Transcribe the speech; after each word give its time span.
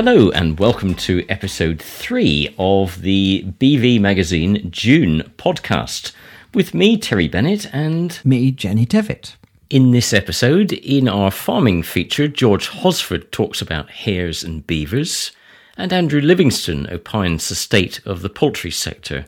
Hello, 0.00 0.30
and 0.30 0.60
welcome 0.60 0.94
to 0.94 1.26
episode 1.28 1.82
three 1.82 2.54
of 2.56 3.02
the 3.02 3.44
BV 3.58 4.00
Magazine 4.00 4.70
June 4.70 5.32
podcast 5.36 6.12
with 6.54 6.72
me, 6.72 6.96
Terry 6.96 7.26
Bennett, 7.26 7.66
and 7.74 8.20
me, 8.24 8.52
Jenny 8.52 8.84
Devitt. 8.84 9.34
In 9.70 9.90
this 9.90 10.12
episode, 10.12 10.72
in 10.72 11.08
our 11.08 11.32
farming 11.32 11.82
feature, 11.82 12.28
George 12.28 12.68
Hosford 12.68 13.32
talks 13.32 13.60
about 13.60 13.90
hares 13.90 14.44
and 14.44 14.64
beavers, 14.64 15.32
and 15.76 15.92
Andrew 15.92 16.20
Livingston 16.20 16.86
opines 16.92 17.48
the 17.48 17.56
state 17.56 18.00
of 18.06 18.22
the 18.22 18.30
poultry 18.30 18.70
sector. 18.70 19.26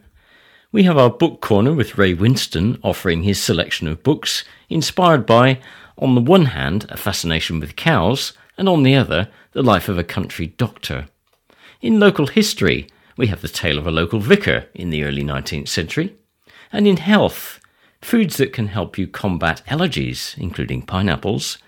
We 0.70 0.84
have 0.84 0.96
our 0.96 1.10
book 1.10 1.40
corner 1.40 1.72
with 1.72 1.98
Wayne 1.98 2.18
Winstone 2.18 2.78
offering 2.84 3.24
his 3.24 3.42
selection 3.42 3.88
of 3.88 4.04
books 4.04 4.44
inspired 4.68 5.26
by, 5.26 5.58
on 5.98 6.14
the 6.14 6.20
one 6.20 6.44
hand, 6.44 6.86
a 6.90 6.96
fascination 6.96 7.58
with 7.58 7.74
cows, 7.74 8.34
and 8.56 8.68
on 8.68 8.84
the 8.84 8.94
other, 8.94 9.26
the 9.52 9.62
life 9.62 9.88
of 9.88 9.98
a 9.98 10.04
country 10.04 10.46
doctor. 10.46 11.08
In 11.80 11.98
local 11.98 12.26
history, 12.26 12.88
we 13.16 13.26
have 13.28 13.42
the 13.42 13.48
tale 13.48 13.78
of 13.78 13.86
a 13.86 13.90
local 13.90 14.20
vicar 14.20 14.66
in 14.74 14.90
the 14.90 15.04
early 15.04 15.22
19th 15.22 15.68
century. 15.68 16.16
And 16.72 16.86
in 16.86 16.98
health, 16.98 17.60
foods 18.00 18.36
that 18.36 18.52
can 18.52 18.68
help 18.68 18.96
you 18.96 19.06
combat 19.06 19.62
allergies, 19.66 20.38
including 20.38 20.82
pineapples, 20.82 21.58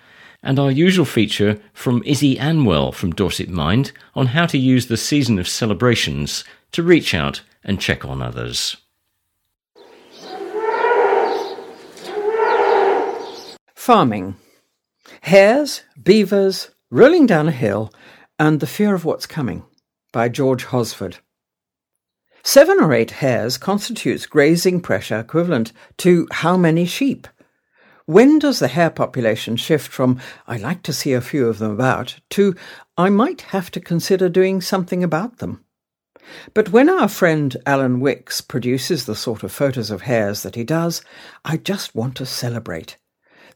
and 0.42 0.58
our 0.58 0.70
usual 0.70 1.04
feature 1.04 1.60
from 1.72 2.02
Izzy 2.04 2.36
Anwell 2.36 2.92
from 2.92 3.12
Dorset 3.12 3.48
Mind 3.48 3.92
on 4.14 4.26
how 4.28 4.46
to 4.46 4.58
use 4.58 4.86
the 4.86 4.96
season 4.96 5.38
of 5.38 5.48
celebrations 5.48 6.44
to 6.72 6.82
reach 6.82 7.14
out 7.14 7.42
and 7.64 7.80
check 7.80 8.04
on 8.04 8.22
others. 8.22 8.76
Farming. 13.74 14.36
Hares, 15.22 15.82
beavers, 16.00 16.70
rolling 16.92 17.24
down 17.24 17.48
a 17.48 17.52
hill, 17.52 17.90
and 18.38 18.60
the 18.60 18.66
fear 18.66 18.94
of 18.94 19.02
what's 19.02 19.24
coming 19.24 19.64
by 20.12 20.28
George 20.28 20.64
Hosford. 20.64 21.16
Seven 22.44 22.80
or 22.80 22.92
eight 22.92 23.12
hares 23.12 23.56
constitutes 23.56 24.26
grazing 24.26 24.82
pressure 24.82 25.18
equivalent 25.18 25.72
to 25.96 26.28
how 26.30 26.58
many 26.58 26.84
sheep? 26.84 27.26
When 28.04 28.38
does 28.38 28.58
the 28.58 28.68
hare 28.68 28.90
population 28.90 29.56
shift 29.56 29.90
from 29.90 30.20
I 30.46 30.58
like 30.58 30.82
to 30.82 30.92
see 30.92 31.14
a 31.14 31.22
few 31.22 31.48
of 31.48 31.58
them 31.58 31.70
about 31.70 32.20
to 32.30 32.54
I 32.98 33.08
might 33.08 33.40
have 33.40 33.70
to 33.70 33.80
consider 33.80 34.28
doing 34.28 34.60
something 34.60 35.02
about 35.02 35.38
them? 35.38 35.64
But 36.52 36.72
when 36.72 36.90
our 36.90 37.08
friend 37.08 37.56
Alan 37.64 38.00
Wicks 38.00 38.42
produces 38.42 39.06
the 39.06 39.16
sort 39.16 39.42
of 39.42 39.50
photos 39.50 39.90
of 39.90 40.02
hares 40.02 40.42
that 40.42 40.56
he 40.56 40.64
does, 40.64 41.00
I 41.42 41.56
just 41.56 41.94
want 41.94 42.16
to 42.16 42.26
celebrate. 42.26 42.98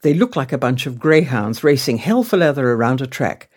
They 0.02 0.14
look 0.14 0.36
like 0.36 0.52
a 0.52 0.58
bunch 0.58 0.86
of 0.86 0.98
greyhounds 0.98 1.64
racing 1.64 1.98
hell 1.98 2.22
for 2.22 2.36
leather 2.36 2.72
around 2.72 3.00
a 3.00 3.06
track. 3.06 3.50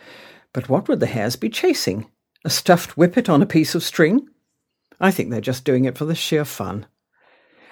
But 0.54 0.70
what 0.70 0.88
would 0.88 1.00
the 1.00 1.06
hares 1.06 1.36
be 1.36 1.50
chasing? 1.50 2.10
A 2.46 2.50
stuffed 2.50 2.92
whippet 2.92 3.30
on 3.30 3.42
a 3.42 3.46
piece 3.48 3.76
of 3.76 3.84
string? 3.84 4.28
I 5.00 5.12
think 5.12 5.30
they're 5.30 5.42
just 5.42 5.66
doing 5.66 5.86
it 5.86 5.98
for 5.98 6.06
the 6.06 6.16
sheer 6.16 6.46
fun. 6.46 6.86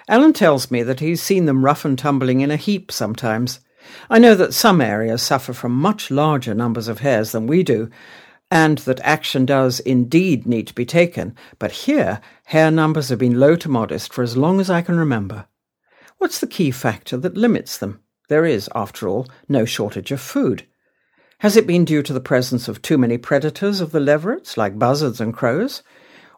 Alan 0.08 0.32
tells 0.32 0.70
me 0.70 0.82
that 0.82 1.00
he's 1.00 1.22
seen 1.22 1.44
them 1.44 1.64
rough 1.64 1.84
and 1.84 1.98
tumbling 1.98 2.40
in 2.40 2.50
a 2.50 2.56
heap 2.56 2.90
sometimes. 2.90 3.60
I 4.08 4.18
know 4.18 4.34
that 4.34 4.54
some 4.54 4.80
areas 4.80 5.22
suffer 5.22 5.52
from 5.52 5.72
much 5.72 6.10
larger 6.10 6.54
numbers 6.54 6.88
of 6.88 7.00
hares 7.00 7.32
than 7.32 7.46
we 7.46 7.62
do, 7.62 7.90
and 8.50 8.78
that 8.78 9.00
action 9.00 9.44
does 9.44 9.80
indeed 9.80 10.46
need 10.46 10.66
to 10.68 10.74
be 10.74 10.86
taken, 10.86 11.36
but 11.58 11.72
here 11.72 12.20
hare 12.46 12.70
numbers 12.70 13.10
have 13.10 13.18
been 13.18 13.38
low 13.38 13.56
to 13.56 13.68
modest 13.68 14.12
for 14.12 14.22
as 14.22 14.36
long 14.36 14.60
as 14.60 14.70
I 14.70 14.80
can 14.80 14.98
remember. 14.98 15.46
What's 16.16 16.40
the 16.40 16.46
key 16.46 16.70
factor 16.70 17.16
that 17.18 17.36
limits 17.36 17.76
them? 17.76 18.00
There 18.28 18.44
is, 18.44 18.68
after 18.74 19.08
all, 19.08 19.26
no 19.48 19.64
shortage 19.64 20.12
of 20.12 20.20
food. 20.20 20.66
Has 21.40 21.56
it 21.56 21.66
been 21.66 21.84
due 21.84 22.02
to 22.02 22.12
the 22.12 22.20
presence 22.20 22.68
of 22.68 22.82
too 22.82 22.98
many 22.98 23.16
predators 23.16 23.80
of 23.80 23.92
the 23.92 24.00
leverets, 24.00 24.56
like 24.56 24.78
buzzards 24.78 25.20
and 25.20 25.32
crows? 25.32 25.82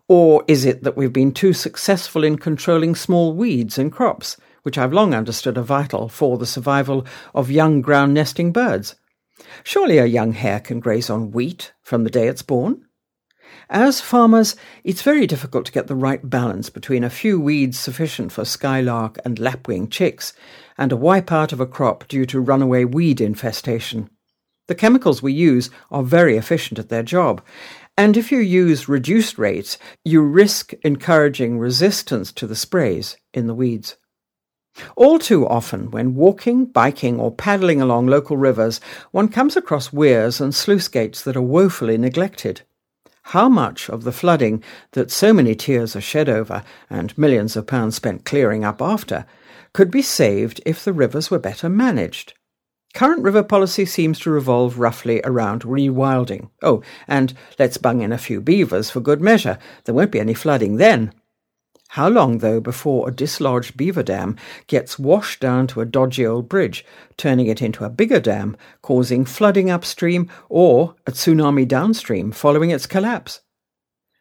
Or 0.07 0.45
is 0.47 0.65
it 0.65 0.83
that 0.85 0.97
we've 0.97 1.13
been 1.13 1.33
too 1.33 1.53
successful 1.53 2.23
in 2.23 2.39
controlling 2.39 2.95
small 2.95 3.33
weeds 3.33 3.79
in 3.79 3.91
crops, 3.91 4.37
which 4.63 4.79
I've 4.79 4.93
long 4.93 5.15
understood 5.15 5.57
are 5.59 5.63
vital 5.63 6.09
for 6.09 6.39
the 6.39 6.47
survival 6.47 7.07
of 7.35 7.51
young 7.51 7.81
ground 7.81 8.15
nesting 8.15 8.53
birds? 8.53 8.95
Surely 9.65 9.99
a 9.99 10.07
young 10.07 10.33
hare 10.33 10.61
can 10.61 10.81
graze 10.81 11.11
on 11.11 11.31
wheat 11.31 11.73
from 11.83 12.05
the 12.05 12.11
day 12.11 12.29
it's 12.29 12.43
born? 12.43 12.85
As 13.69 14.01
farmers, 14.01 14.57
it's 14.85 15.03
very 15.03 15.27
difficult 15.27 15.65
to 15.67 15.73
get 15.73 15.87
the 15.87 15.97
right 15.97 16.29
balance 16.29 16.71
between 16.71 17.05
a 17.05 17.11
few 17.11 17.41
weeds 17.41 17.79
sufficient 17.79 18.33
for 18.33 18.45
skylark 18.45 19.19
and 19.25 19.39
lapwing 19.39 19.89
chicks 19.89 20.33
and 20.81 20.93
a 20.93 20.97
wipeout 20.97 21.53
of 21.53 21.61
a 21.61 21.67
crop 21.67 22.09
due 22.09 22.25
to 22.25 22.41
runaway 22.41 22.85
weed 22.85 23.21
infestation. 23.21 24.09
The 24.67 24.75
chemicals 24.75 25.23
we 25.23 25.35
use 25.35 25.69
are 25.91 26.03
very 26.03 26.39
efficient 26.39 26.79
at 26.79 26.89
their 26.89 27.03
job, 27.03 27.43
and 27.99 28.17
if 28.17 28.33
you 28.33 28.39
use 28.39 28.89
reduced 28.89 29.37
rates, 29.37 29.77
you 30.07 30.23
risk 30.23 30.73
encouraging 30.83 31.59
resistance 31.59 32.33
to 32.33 32.47
the 32.47 32.57
sprays 32.57 33.19
in 33.35 33.47
the 33.47 33.55
weeds. 33.55 33.97
All 34.97 35.19
too 35.19 35.47
often, 35.47 35.91
when 35.91 36.15
walking, 36.15 36.65
biking, 36.65 37.21
or 37.21 37.31
paddling 37.31 37.83
along 37.83 38.07
local 38.07 38.39
rivers, 38.39 38.81
one 39.11 39.29
comes 39.29 39.57
across 39.57 39.93
weirs 39.93 40.41
and 40.41 40.55
sluice 40.55 40.89
gates 40.89 41.23
that 41.25 41.37
are 41.37 41.43
woefully 41.43 41.99
neglected. 41.99 42.63
How 43.23 43.51
much 43.51 43.91
of 43.91 44.05
the 44.05 44.13
flooding 44.13 44.63
that 44.93 45.11
so 45.11 45.35
many 45.35 45.55
tears 45.55 45.95
are 45.95 46.01
shed 46.01 46.31
over 46.31 46.65
and 46.89 47.17
millions 47.19 47.55
of 47.55 47.67
pounds 47.67 47.97
spent 47.97 48.25
clearing 48.25 48.65
up 48.65 48.81
after 48.81 49.27
could 49.73 49.91
be 49.91 50.03
saved 50.03 50.61
if 50.67 50.85
the 50.85 50.93
rivers 50.93 51.31
were 51.31 51.39
better 51.39 51.69
managed? 51.69 52.35
Current 52.93 53.23
river 53.23 53.45
policy 53.45 53.85
seems 53.85 54.19
to 54.21 54.31
revolve 54.31 54.79
roughly 54.79 55.21
around 55.23 55.63
rewilding. 55.63 56.51
Oh, 56.63 56.83
and 57.07 57.33
let's 57.59 57.77
bung 57.77 58.01
in 58.01 58.13
a 58.13 58.19
few 58.19 58.41
beavers 58.41 58.91
for 58.91 59.01
good 59.01 59.21
measure. 59.21 59.59
There 59.85 59.95
won't 59.95 60.11
be 60.11 60.19
any 60.21 60.35
flooding 60.35 60.77
then. 60.77 61.13
How 61.95 62.09
long, 62.09 62.39
though, 62.39 62.61
before 62.61 63.09
a 63.09 63.13
dislodged 63.13 63.77
beaver 63.77 64.05
dam 64.05 64.37
gets 64.69 64.99
washed 64.99 65.41
down 65.41 65.67
to 65.69 65.81
a 65.81 65.85
dodgy 65.85 66.25
old 66.25 66.49
bridge, 66.49 66.85
turning 67.17 67.47
it 67.47 67.61
into 67.61 67.85
a 67.85 67.91
bigger 67.91 68.21
dam, 68.21 68.57
causing 68.81 69.25
flooding 69.25 69.71
upstream 69.71 70.29
or 70.49 70.95
a 71.07 71.11
tsunami 71.11 71.67
downstream 71.67 72.31
following 72.31 72.71
its 72.71 72.87
collapse? 72.87 73.41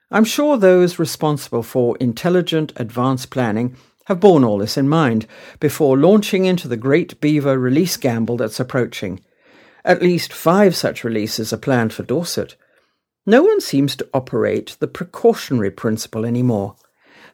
I'm 0.09 0.25
sure 0.25 0.57
those 0.57 0.97
responsible 0.97 1.61
for 1.61 1.95
intelligent 1.97 2.73
advanced 2.75 3.29
planning 3.29 3.75
have 4.09 4.19
borne 4.19 4.43
all 4.43 4.57
this 4.57 4.75
in 4.75 4.89
mind 4.89 5.27
before 5.59 5.95
launching 5.95 6.45
into 6.45 6.67
the 6.67 6.75
great 6.75 7.21
beaver 7.21 7.57
release 7.57 7.95
gamble 7.95 8.37
that's 8.37 8.59
approaching. 8.59 9.21
At 9.85 10.01
least 10.01 10.33
five 10.33 10.75
such 10.75 11.03
releases 11.03 11.53
are 11.53 11.57
planned 11.57 11.93
for 11.93 12.01
Dorset. 12.01 12.55
No 13.27 13.43
one 13.43 13.61
seems 13.61 13.95
to 13.95 14.09
operate 14.11 14.75
the 14.79 14.87
precautionary 14.87 15.69
principle 15.69 16.25
anymore. 16.25 16.75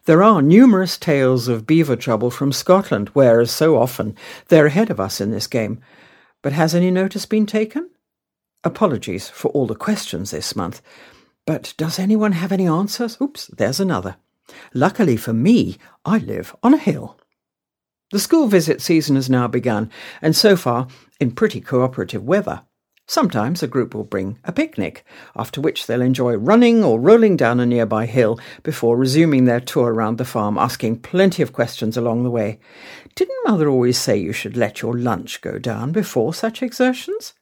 There 0.03 0.21
are 0.21 0.41
numerous 0.41 0.97
tales 0.97 1.47
of 1.47 1.65
beaver 1.65 1.95
trouble 1.95 2.29
from 2.29 2.51
Scotland, 2.51 3.07
where, 3.09 3.39
as 3.39 3.51
so 3.51 3.77
often, 3.77 4.15
they're 4.49 4.67
ahead 4.67 4.91
of 4.91 4.99
us 4.99 5.21
in 5.21 5.31
this 5.31 5.47
game. 5.47 5.79
But 6.43 6.51
has 6.53 6.75
any 6.75 6.91
notice 6.91 7.25
been 7.25 7.45
taken? 7.45 7.89
Apologies 8.65 9.29
for 9.29 9.47
all 9.51 9.65
the 9.65 9.75
questions 9.75 10.31
this 10.31 10.57
month. 10.57 10.81
But 11.47 11.73
does 11.77 11.99
anyone 11.99 12.33
have 12.33 12.51
any 12.51 12.67
answers? 12.67 13.17
Oops, 13.21 13.47
there's 13.47 13.79
another. 13.79 14.17
Luckily 14.73 15.17
for 15.17 15.33
me, 15.33 15.77
I 16.03 16.17
live 16.19 16.55
on 16.61 16.73
a 16.73 16.77
hill. 16.77 17.17
The 18.11 18.19
school 18.19 18.47
visit 18.47 18.81
season 18.81 19.15
has 19.15 19.29
now 19.29 19.47
begun, 19.47 19.91
and 20.21 20.35
so 20.35 20.55
far 20.55 20.87
in 21.19 21.31
pretty 21.31 21.59
cooperative 21.59 22.23
weather. 22.23 22.61
Sometimes 23.07 23.61
a 23.61 23.67
group 23.67 23.93
will 23.93 24.03
bring 24.03 24.39
a 24.43 24.51
picnic, 24.51 25.05
after 25.35 25.61
which 25.61 25.85
they'll 25.85 26.01
enjoy 26.01 26.35
running 26.35 26.83
or 26.83 26.99
rolling 26.99 27.37
down 27.37 27.59
a 27.59 27.65
nearby 27.65 28.07
hill 28.07 28.39
before 28.63 28.97
resuming 28.97 29.45
their 29.45 29.59
tour 29.59 29.93
around 29.93 30.17
the 30.17 30.25
farm, 30.25 30.57
asking 30.57 31.01
plenty 31.01 31.43
of 31.43 31.53
questions 31.53 31.97
along 31.97 32.23
the 32.23 32.31
way. 32.31 32.59
Didn't 33.13 33.45
Mother 33.45 33.69
always 33.69 33.99
say 33.99 34.17
you 34.17 34.33
should 34.33 34.57
let 34.57 34.81
your 34.81 34.97
lunch 34.97 35.41
go 35.41 35.59
down 35.59 35.91
before 35.91 36.33
such 36.33 36.63
exertions? 36.63 37.33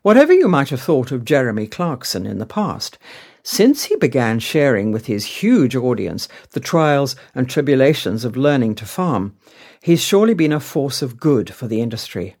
Whatever 0.00 0.32
you 0.32 0.48
might 0.48 0.70
have 0.70 0.80
thought 0.80 1.12
of 1.12 1.24
Jeremy 1.24 1.66
Clarkson 1.66 2.24
in 2.24 2.38
the 2.38 2.46
past, 2.46 2.98
since 3.42 3.84
he 3.84 3.96
began 3.96 4.38
sharing 4.38 4.92
with 4.92 5.06
his 5.06 5.24
huge 5.24 5.74
audience 5.74 6.28
the 6.50 6.60
trials 6.60 7.16
and 7.34 7.48
tribulations 7.48 8.24
of 8.24 8.36
learning 8.36 8.74
to 8.76 8.86
farm, 8.86 9.36
he's 9.82 10.00
surely 10.00 10.34
been 10.34 10.52
a 10.52 10.60
force 10.60 11.02
of 11.02 11.18
good 11.18 11.52
for 11.52 11.66
the 11.66 11.80
industry. 11.80 12.36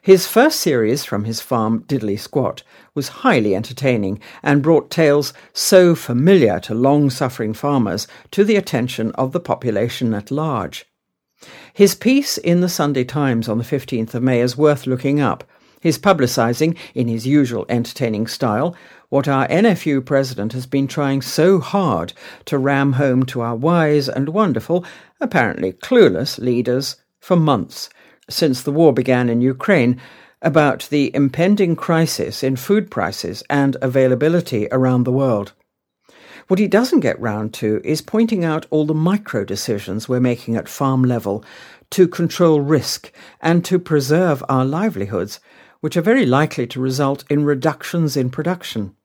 His 0.00 0.26
first 0.26 0.60
series 0.60 1.04
from 1.04 1.24
his 1.24 1.40
farm, 1.40 1.84
Diddly 1.84 2.18
Squat, 2.18 2.62
was 2.94 3.08
highly 3.08 3.54
entertaining 3.54 4.20
and 4.42 4.62
brought 4.62 4.90
tales 4.90 5.32
so 5.52 5.94
familiar 5.94 6.58
to 6.60 6.74
long 6.74 7.10
suffering 7.10 7.52
farmers 7.52 8.06
to 8.30 8.44
the 8.44 8.56
attention 8.56 9.12
of 9.12 9.32
the 9.32 9.40
population 9.40 10.14
at 10.14 10.30
large. 10.30 10.86
His 11.72 11.94
piece 11.94 12.38
in 12.38 12.60
the 12.60 12.68
Sunday 12.68 13.04
Times 13.04 13.48
on 13.48 13.58
the 13.58 13.64
15th 13.64 14.14
of 14.14 14.22
May 14.22 14.40
is 14.40 14.56
worth 14.56 14.86
looking 14.86 15.20
up. 15.20 15.44
His 15.80 15.98
publicising, 15.98 16.78
in 16.94 17.08
his 17.08 17.26
usual 17.26 17.66
entertaining 17.68 18.26
style, 18.26 18.74
what 19.14 19.28
our 19.28 19.46
NFU 19.46 20.04
president 20.04 20.54
has 20.54 20.66
been 20.66 20.88
trying 20.88 21.22
so 21.22 21.60
hard 21.60 22.12
to 22.46 22.58
ram 22.58 22.94
home 22.94 23.24
to 23.24 23.42
our 23.42 23.54
wise 23.54 24.08
and 24.08 24.28
wonderful, 24.28 24.84
apparently 25.20 25.72
clueless 25.72 26.36
leaders 26.40 26.96
for 27.20 27.36
months, 27.36 27.88
since 28.28 28.60
the 28.60 28.72
war 28.72 28.92
began 28.92 29.28
in 29.28 29.40
Ukraine, 29.40 30.00
about 30.42 30.88
the 30.90 31.14
impending 31.14 31.76
crisis 31.76 32.42
in 32.42 32.56
food 32.56 32.90
prices 32.90 33.44
and 33.48 33.76
availability 33.80 34.66
around 34.72 35.04
the 35.04 35.12
world. 35.12 35.52
What 36.48 36.58
he 36.58 36.66
doesn't 36.66 36.98
get 36.98 37.20
round 37.20 37.54
to 37.54 37.80
is 37.84 38.02
pointing 38.02 38.44
out 38.44 38.66
all 38.70 38.84
the 38.84 38.94
micro 38.94 39.44
decisions 39.44 40.08
we're 40.08 40.18
making 40.18 40.56
at 40.56 40.68
farm 40.68 41.04
level 41.04 41.44
to 41.90 42.08
control 42.08 42.60
risk 42.60 43.12
and 43.40 43.64
to 43.64 43.78
preserve 43.78 44.42
our 44.48 44.64
livelihoods, 44.64 45.38
which 45.82 45.96
are 45.96 46.02
very 46.02 46.26
likely 46.26 46.66
to 46.66 46.80
result 46.80 47.22
in 47.30 47.44
reductions 47.44 48.16
in 48.16 48.28
production. 48.28 48.96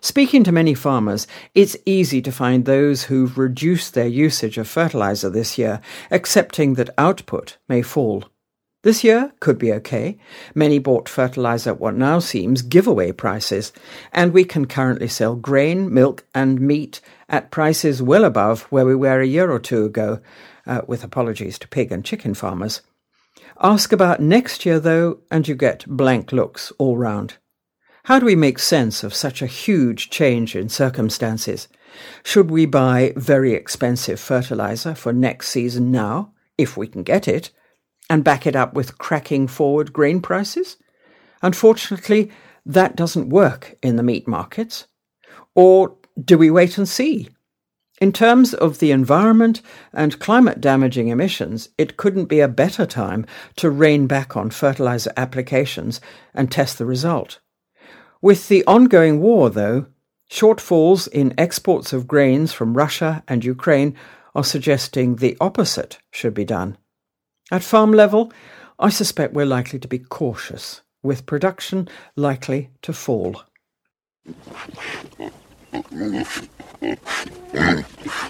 Speaking 0.00 0.44
to 0.44 0.52
many 0.52 0.74
farmers, 0.74 1.26
it's 1.54 1.76
easy 1.86 2.20
to 2.22 2.32
find 2.32 2.64
those 2.64 3.04
who've 3.04 3.38
reduced 3.38 3.94
their 3.94 4.06
usage 4.06 4.58
of 4.58 4.68
fertilizer 4.68 5.30
this 5.30 5.58
year, 5.58 5.80
accepting 6.10 6.74
that 6.74 6.90
output 6.98 7.56
may 7.68 7.82
fall. 7.82 8.24
This 8.82 9.04
year 9.04 9.32
could 9.38 9.58
be 9.58 9.72
okay. 9.74 10.18
Many 10.56 10.80
bought 10.80 11.08
fertilizer 11.08 11.70
at 11.70 11.80
what 11.80 11.94
now 11.94 12.18
seems 12.18 12.62
giveaway 12.62 13.12
prices, 13.12 13.72
and 14.12 14.32
we 14.32 14.44
can 14.44 14.66
currently 14.66 15.06
sell 15.06 15.36
grain, 15.36 15.92
milk, 15.92 16.26
and 16.34 16.60
meat 16.60 17.00
at 17.28 17.52
prices 17.52 18.02
well 18.02 18.24
above 18.24 18.62
where 18.62 18.84
we 18.84 18.96
were 18.96 19.20
a 19.20 19.26
year 19.26 19.52
or 19.52 19.60
two 19.60 19.84
ago, 19.84 20.20
uh, 20.66 20.82
with 20.88 21.04
apologies 21.04 21.60
to 21.60 21.68
pig 21.68 21.92
and 21.92 22.04
chicken 22.04 22.34
farmers. 22.34 22.82
Ask 23.60 23.92
about 23.92 24.20
next 24.20 24.66
year, 24.66 24.80
though, 24.80 25.20
and 25.30 25.46
you 25.46 25.54
get 25.54 25.86
blank 25.86 26.32
looks 26.32 26.72
all 26.78 26.96
round. 26.96 27.38
How 28.04 28.18
do 28.18 28.26
we 28.26 28.36
make 28.36 28.58
sense 28.58 29.04
of 29.04 29.14
such 29.14 29.42
a 29.42 29.46
huge 29.46 30.10
change 30.10 30.56
in 30.56 30.68
circumstances? 30.68 31.68
Should 32.24 32.50
we 32.50 32.66
buy 32.66 33.12
very 33.16 33.52
expensive 33.52 34.18
fertilizer 34.18 34.94
for 34.94 35.12
next 35.12 35.48
season 35.48 35.90
now, 35.90 36.32
if 36.58 36.76
we 36.76 36.86
can 36.86 37.02
get 37.02 37.28
it? 37.28 37.50
and 38.12 38.22
back 38.22 38.46
it 38.46 38.54
up 38.54 38.74
with 38.74 38.98
cracking 38.98 39.46
forward 39.46 39.90
grain 39.90 40.20
prices? 40.20 40.76
Unfortunately, 41.40 42.30
that 42.66 42.94
doesn't 42.94 43.30
work 43.30 43.76
in 43.82 43.96
the 43.96 44.02
meat 44.02 44.28
markets. 44.28 44.86
Or 45.54 45.96
do 46.22 46.36
we 46.36 46.50
wait 46.50 46.76
and 46.76 46.86
see? 46.86 47.28
In 48.02 48.12
terms 48.12 48.52
of 48.52 48.80
the 48.80 48.90
environment 48.90 49.62
and 49.94 50.18
climate 50.18 50.60
damaging 50.60 51.08
emissions, 51.08 51.70
it 51.78 51.96
couldn't 51.96 52.26
be 52.26 52.40
a 52.40 52.48
better 52.48 52.84
time 52.84 53.24
to 53.56 53.70
rein 53.70 54.06
back 54.06 54.36
on 54.36 54.50
fertilizer 54.50 55.12
applications 55.16 56.00
and 56.34 56.50
test 56.50 56.76
the 56.76 56.84
result. 56.84 57.38
With 58.22 58.46
the 58.46 58.64
ongoing 58.66 59.20
war, 59.20 59.50
though, 59.50 59.86
shortfalls 60.30 61.08
in 61.08 61.34
exports 61.36 61.92
of 61.92 62.06
grains 62.06 62.52
from 62.52 62.74
Russia 62.74 63.24
and 63.26 63.44
Ukraine 63.44 63.96
are 64.32 64.44
suggesting 64.44 65.16
the 65.16 65.36
opposite 65.40 65.98
should 66.12 66.32
be 66.32 66.44
done. 66.44 66.78
At 67.50 67.64
farm 67.64 67.92
level, 67.92 68.32
I 68.78 68.90
suspect 68.90 69.34
we're 69.34 69.44
likely 69.44 69.80
to 69.80 69.88
be 69.88 69.98
cautious, 69.98 70.82
with 71.02 71.26
production 71.26 71.88
likely 72.14 72.70
to 72.82 72.92
fall. 72.92 73.42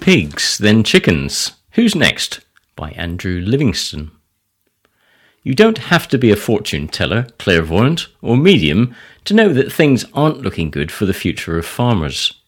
Pigs, 0.01 0.57
then 0.57 0.83
chickens. 0.83 1.53
Who's 1.73 1.95
next? 1.95 2.39
By 2.75 2.91
Andrew 2.91 3.39
Livingston. 3.39 4.11
You 5.43 5.53
don't 5.53 5.77
have 5.77 6.07
to 6.07 6.17
be 6.17 6.31
a 6.31 6.37
fortune 6.37 6.87
teller, 6.87 7.27
clairvoyant, 7.37 8.07
or 8.21 8.37
medium 8.37 8.95
to 9.25 9.33
know 9.33 9.51
that 9.53 9.71
things 9.71 10.05
aren't 10.13 10.41
looking 10.41 10.71
good 10.71 10.91
for 10.91 11.05
the 11.05 11.13
future 11.13 11.57
of 11.57 11.65
farmers. 11.65 12.39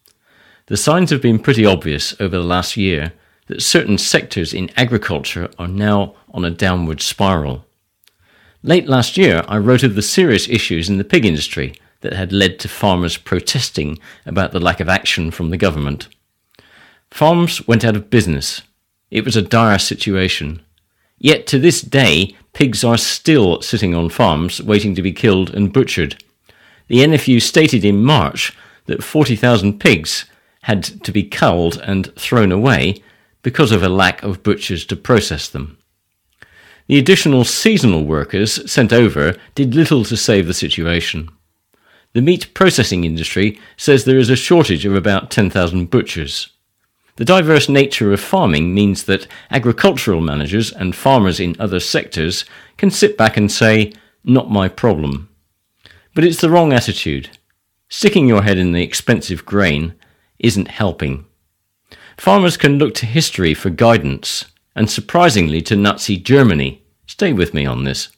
The 0.68 0.78
signs 0.78 1.10
have 1.12 1.22
been 1.22 1.40
pretty 1.40 1.66
obvious 1.66 2.16
over 2.22 2.38
the 2.38 2.44
last 2.44 2.78
year 2.78 3.12
that 3.48 3.62
certain 3.62 3.98
sectors 3.98 4.54
in 4.54 4.72
agriculture 4.78 5.50
are 5.60 5.68
now 5.68 6.16
on 6.34 6.46
a 6.46 6.50
downward 6.50 7.02
spiral. 7.02 7.66
Late 8.64 8.88
last 8.88 9.18
year, 9.18 9.44
I 9.48 9.58
wrote 9.58 9.84
of 9.84 9.96
the 9.96 10.02
serious 10.02 10.50
issues 10.50 10.90
in 10.90 10.98
the 10.98 11.04
pig 11.04 11.26
industry 11.26 11.76
that 12.02 12.14
had 12.14 12.32
led 12.32 12.60
to 12.60 12.70
farmers 12.70 13.18
protesting 13.18 14.00
about 14.26 14.54
the 14.54 14.60
lack 14.60 14.80
of 14.80 14.90
action 14.90 15.32
from 15.32 15.50
the 15.50 15.58
government. 15.58 16.08
Farms 17.12 17.68
went 17.68 17.86
out 17.86 17.96
of 17.96 18.10
business. 18.10 18.62
It 19.12 19.24
was 19.24 19.36
a 19.36 19.42
dire 19.42 19.78
situation. 19.80 20.62
Yet 21.20 21.46
to 21.48 21.60
this 21.60 21.82
day, 21.82 22.36
pigs 22.56 22.84
are 22.86 22.98
still 22.98 23.62
sitting 23.62 23.94
on 23.94 24.10
farms 24.10 24.64
waiting 24.64 24.96
to 24.96 25.02
be 25.02 25.12
killed 25.12 25.54
and 25.54 25.74
butchered. 25.74 26.24
The 26.88 27.00
NFU 27.00 27.42
stated 27.42 27.84
in 27.84 28.04
March 28.04 28.56
that 28.86 29.04
40,000 29.04 29.80
pigs 29.80 30.26
had 30.62 30.84
to 31.04 31.12
be 31.12 31.22
culled 31.22 31.78
and 31.82 32.12
thrown 32.16 32.52
away 32.52 33.04
because 33.44 33.72
of 33.72 33.84
a 33.84 33.90
lack 33.90 34.24
of 34.24 34.42
butchers 34.42 34.86
to 34.86 34.96
process 34.96 35.50
them. 35.50 35.78
The 36.88 36.98
additional 36.98 37.44
seasonal 37.44 38.06
workers 38.06 38.72
sent 38.72 38.94
over 38.94 39.36
did 39.54 39.76
little 39.76 40.06
to 40.06 40.16
save 40.16 40.48
the 40.48 40.54
situation. 40.54 41.30
The 42.14 42.22
meat 42.22 42.54
processing 42.54 43.04
industry 43.04 43.60
says 43.76 44.06
there 44.06 44.18
is 44.18 44.30
a 44.30 44.36
shortage 44.36 44.86
of 44.86 44.96
about 44.96 45.30
10,000 45.30 45.90
butchers. 45.90 46.50
The 47.18 47.26
diverse 47.26 47.70
nature 47.70 48.12
of 48.12 48.20
farming 48.20 48.74
means 48.74 49.06
that 49.06 49.28
agricultural 49.50 50.20
managers 50.20 50.74
and 50.74 50.94
farmers 50.94 51.40
in 51.40 51.56
other 51.60 51.80
sectors 51.80 52.44
can 52.78 52.92
sit 52.92 53.18
back 53.18 53.38
and 53.38 53.50
say, 53.50 53.94
Not 54.26 54.52
my 54.52 54.68
problem. 54.68 55.30
But 56.14 56.26
it's 56.26 56.42
the 56.42 56.50
wrong 56.50 56.74
attitude. 56.74 57.38
Sticking 57.88 58.28
your 58.28 58.44
head 58.44 58.58
in 58.58 58.74
the 58.74 58.84
expensive 58.84 59.46
grain 59.46 59.94
isn't 60.40 60.68
helping. 60.68 61.26
Farmers 62.18 62.58
can 62.58 62.78
look 62.78 62.94
to 62.96 63.06
history 63.06 63.54
for 63.54 63.70
guidance, 63.70 64.46
and 64.76 64.90
surprisingly 64.90 65.62
to 65.62 65.76
Nazi 65.78 66.18
Germany. 66.18 66.84
Stay 67.08 67.32
with 67.32 67.54
me 67.54 67.66
on 67.66 67.86
this. 67.86 68.10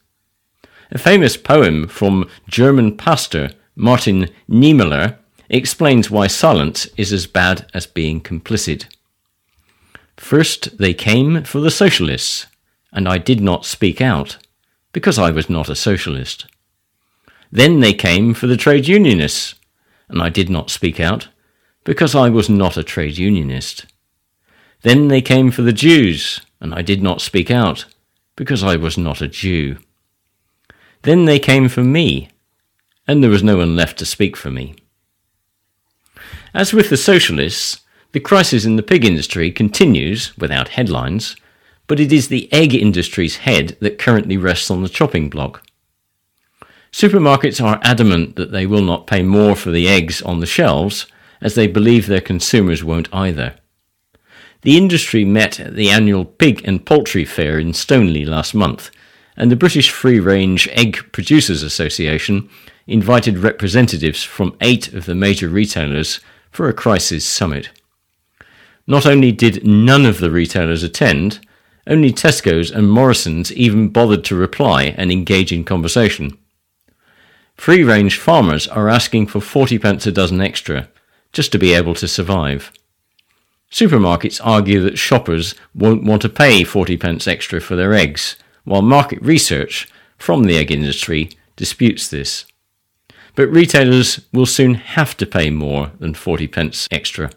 A 0.90 0.98
famous 0.98 1.38
poem 1.38 1.88
from 1.88 2.30
German 2.48 2.98
pastor 2.98 3.52
Martin 3.76 4.30
Niemöller 4.50 5.18
explains 5.50 6.12
why 6.12 6.28
silence 6.28 6.86
is 6.98 7.14
as 7.14 7.28
bad 7.28 7.70
as 7.74 7.88
being 7.88 8.22
complicit. 8.22 8.86
First 10.18 10.78
they 10.78 10.94
came 10.94 11.44
for 11.44 11.60
the 11.60 11.72
socialists, 11.72 12.48
and 12.92 13.08
I 13.08 13.18
did 13.18 13.40
not 13.40 13.66
speak 13.66 14.02
out, 14.02 14.38
because 14.92 15.20
I 15.20 15.32
was 15.32 15.50
not 15.50 15.70
a 15.70 15.76
socialist. 15.76 16.48
Then 17.52 17.80
they 17.80 17.94
came 17.94 18.34
for 18.34 18.48
the 18.48 18.58
trade 18.58 18.88
unionists, 18.88 19.56
and 20.10 20.22
I 20.22 20.30
did 20.30 20.50
not 20.50 20.70
speak 20.70 21.00
out, 21.00 21.28
because 21.84 22.16
I 22.16 22.30
was 22.30 22.50
not 22.50 22.78
a 22.78 22.84
trade 22.84 23.18
unionist. 23.18 23.86
Then 24.82 25.08
they 25.08 25.22
came 25.22 25.52
for 25.52 25.62
the 25.62 25.74
Jews, 25.74 26.42
and 26.60 26.74
I 26.74 26.82
did 26.82 27.02
not 27.02 27.22
speak 27.22 27.50
out, 27.52 27.86
because 28.36 28.64
I 28.64 28.76
was 28.76 28.98
not 28.98 29.22
a 29.22 29.28
Jew. 29.28 29.78
Then 31.04 31.26
they 31.26 31.40
came 31.40 31.70
for 31.70 31.84
me, 31.84 32.30
and 33.08 33.24
there 33.24 33.30
was 33.30 33.44
no 33.44 33.58
one 33.58 33.76
left 33.76 33.98
to 34.00 34.06
speak 34.06 34.36
for 34.36 34.52
me. 34.52 34.76
As 36.54 36.74
with 36.74 36.90
the 36.90 36.98
socialists, 36.98 37.82
the 38.12 38.20
crisis 38.20 38.66
in 38.66 38.78
the 38.78 38.84
pig 38.84 39.06
industry 39.06 39.52
continues 39.52 40.36
without 40.38 40.70
headlines, 40.70 41.36
but 41.88 42.00
it 42.00 42.12
is 42.12 42.28
the 42.28 42.52
egg 42.54 42.74
industry's 42.74 43.38
head 43.38 43.78
that 43.80 44.00
currently 44.00 44.38
rests 44.38 44.72
on 44.72 44.84
the 44.84 44.90
chopping 44.90 45.30
block. 45.30 45.64
Supermarkets 46.92 47.64
are 47.64 47.80
adamant 47.84 48.38
that 48.38 48.52
they 48.52 48.66
will 48.66 48.82
not 48.82 49.08
pay 49.08 49.22
more 49.22 49.56
for 49.56 49.72
the 49.72 49.88
eggs 49.88 50.22
on 50.22 50.40
the 50.40 50.46
shelves 50.46 51.06
as 51.42 51.56
they 51.56 51.68
believe 51.68 52.08
their 52.08 52.22
consumers 52.22 52.84
won't 52.84 53.14
either. 53.14 53.56
The 54.62 54.78
industry 54.78 55.24
met 55.24 55.60
at 55.60 55.76
the 55.76 55.90
annual 55.90 56.26
Pig 56.26 56.62
and 56.66 56.86
Poultry 56.86 57.26
Fair 57.26 57.60
in 57.60 57.74
Stoneleigh 57.74 58.26
last 58.26 58.56
month, 58.56 58.90
and 59.36 59.52
the 59.52 59.56
British 59.56 59.92
Free 59.92 60.20
Range 60.20 60.68
Egg 60.70 61.12
Producers 61.12 61.62
Association 61.62 62.50
invited 62.88 63.38
representatives 63.38 64.24
from 64.24 64.58
eight 64.62 64.92
of 64.94 65.06
the 65.06 65.14
major 65.14 65.50
retailers 65.50 66.20
for 66.58 66.68
a 66.68 66.74
crisis 66.74 67.24
summit. 67.24 67.70
Not 68.88 69.06
only 69.06 69.32
did 69.32 69.64
none 69.64 70.08
of 70.08 70.18
the 70.18 70.32
retailers 70.32 70.82
attend, 70.82 71.40
only 71.86 72.12
Tesco's 72.12 72.72
and 72.72 72.90
Morrison's 72.90 73.54
even 73.54 73.90
bothered 73.90 74.24
to 74.24 74.36
reply 74.36 74.86
and 74.98 75.12
engage 75.12 75.52
in 75.52 75.64
conversation. 75.64 76.36
Free 77.54 77.84
range 77.84 78.18
farmers 78.18 78.68
are 78.68 78.90
asking 78.90 79.28
for 79.28 79.40
40 79.40 79.78
pence 79.78 80.08
a 80.08 80.12
dozen 80.12 80.42
extra, 80.42 80.90
just 81.32 81.52
to 81.52 81.60
be 81.60 81.76
able 81.76 81.94
to 81.94 82.08
survive. 82.08 82.72
Supermarkets 83.72 84.42
argue 84.44 84.82
that 84.82 84.98
shoppers 84.98 85.54
won't 85.76 86.06
want 86.06 86.24
to 86.24 86.28
pay 86.28 86.64
40 86.64 86.98
pence 86.98 87.28
extra 87.28 87.62
for 87.62 87.76
their 87.76 87.94
eggs, 87.94 88.36
while 88.64 88.82
market 88.82 89.22
research 89.22 89.88
from 90.18 90.46
the 90.46 90.58
egg 90.58 90.72
industry 90.72 91.30
disputes 91.56 92.08
this. 92.08 92.47
But 93.38 93.50
retailers 93.50 94.20
will 94.34 94.46
soon 94.46 94.74
have 94.74 95.16
to 95.16 95.26
pay 95.26 95.50
more 95.50 95.92
than 96.00 96.14
40 96.14 96.48
pence 96.48 96.90
extra. 96.92 97.32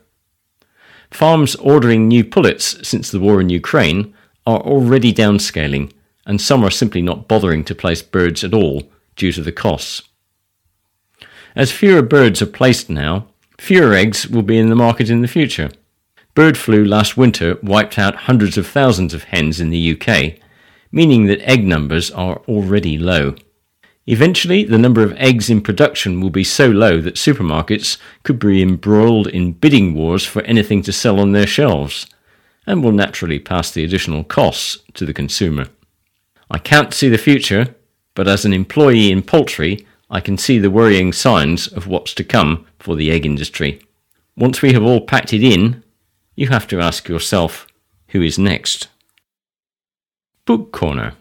Farms 1.12 1.54
ordering 1.54 2.08
new 2.08 2.24
pullets 2.24 2.88
since 2.88 3.12
the 3.12 3.20
war 3.20 3.40
in 3.40 3.50
Ukraine 3.50 4.12
are 4.44 4.60
already 4.60 5.12
downscaling, 5.14 5.92
and 6.26 6.40
some 6.40 6.64
are 6.64 6.70
simply 6.70 7.02
not 7.02 7.28
bothering 7.28 7.62
to 7.66 7.74
place 7.76 8.02
birds 8.02 8.42
at 8.42 8.54
all 8.54 8.90
due 9.14 9.30
to 9.30 9.42
the 9.42 9.52
costs. 9.52 10.02
As 11.54 11.70
fewer 11.70 12.02
birds 12.02 12.42
are 12.42 12.46
placed 12.46 12.90
now, 12.90 13.28
Fewer 13.60 13.92
eggs 13.92 14.26
will 14.26 14.42
be 14.42 14.56
in 14.56 14.70
the 14.70 14.74
market 14.74 15.10
in 15.10 15.20
the 15.20 15.28
future. 15.28 15.70
Bird 16.34 16.56
flu 16.56 16.82
last 16.82 17.18
winter 17.18 17.58
wiped 17.62 17.98
out 17.98 18.24
hundreds 18.24 18.56
of 18.56 18.66
thousands 18.66 19.12
of 19.12 19.24
hens 19.24 19.60
in 19.60 19.68
the 19.68 19.92
UK, 19.92 20.38
meaning 20.90 21.26
that 21.26 21.46
egg 21.46 21.62
numbers 21.66 22.10
are 22.10 22.38
already 22.48 22.96
low. 22.96 23.34
Eventually, 24.06 24.64
the 24.64 24.78
number 24.78 25.02
of 25.02 25.12
eggs 25.16 25.50
in 25.50 25.60
production 25.60 26.20
will 26.20 26.30
be 26.30 26.44
so 26.44 26.68
low 26.68 27.00
that 27.00 27.14
supermarkets 27.14 27.98
could 28.22 28.38
be 28.38 28.62
embroiled 28.62 29.26
in 29.26 29.52
bidding 29.52 29.94
wars 29.94 30.24
for 30.24 30.42
anything 30.42 30.82
to 30.82 30.92
sell 30.92 31.20
on 31.20 31.32
their 31.32 31.46
shelves, 31.46 32.06
and 32.66 32.82
will 32.82 32.92
naturally 32.92 33.38
pass 33.38 33.70
the 33.70 33.84
additional 33.84 34.24
costs 34.24 34.78
to 34.94 35.04
the 35.04 35.14
consumer. 35.14 35.66
I 36.50 36.58
can't 36.58 36.94
see 36.94 37.08
the 37.08 37.18
future, 37.18 37.74
but 38.14 38.26
as 38.26 38.44
an 38.44 38.52
employee 38.52 39.12
in 39.12 39.22
poultry, 39.22 39.86
I 40.10 40.20
can 40.20 40.36
see 40.36 40.58
the 40.58 40.70
worrying 40.70 41.12
signs 41.12 41.68
of 41.68 41.86
what's 41.86 42.14
to 42.14 42.24
come 42.24 42.66
for 42.78 42.96
the 42.96 43.10
egg 43.10 43.24
industry. 43.24 43.80
Once 44.36 44.62
we 44.62 44.72
have 44.72 44.82
all 44.82 45.02
packed 45.02 45.32
it 45.32 45.44
in, 45.44 45.84
you 46.34 46.48
have 46.48 46.66
to 46.68 46.80
ask 46.80 47.08
yourself 47.08 47.66
who 48.08 48.22
is 48.22 48.38
next. 48.38 48.88
Book 50.46 50.72
Corner. 50.72 51.14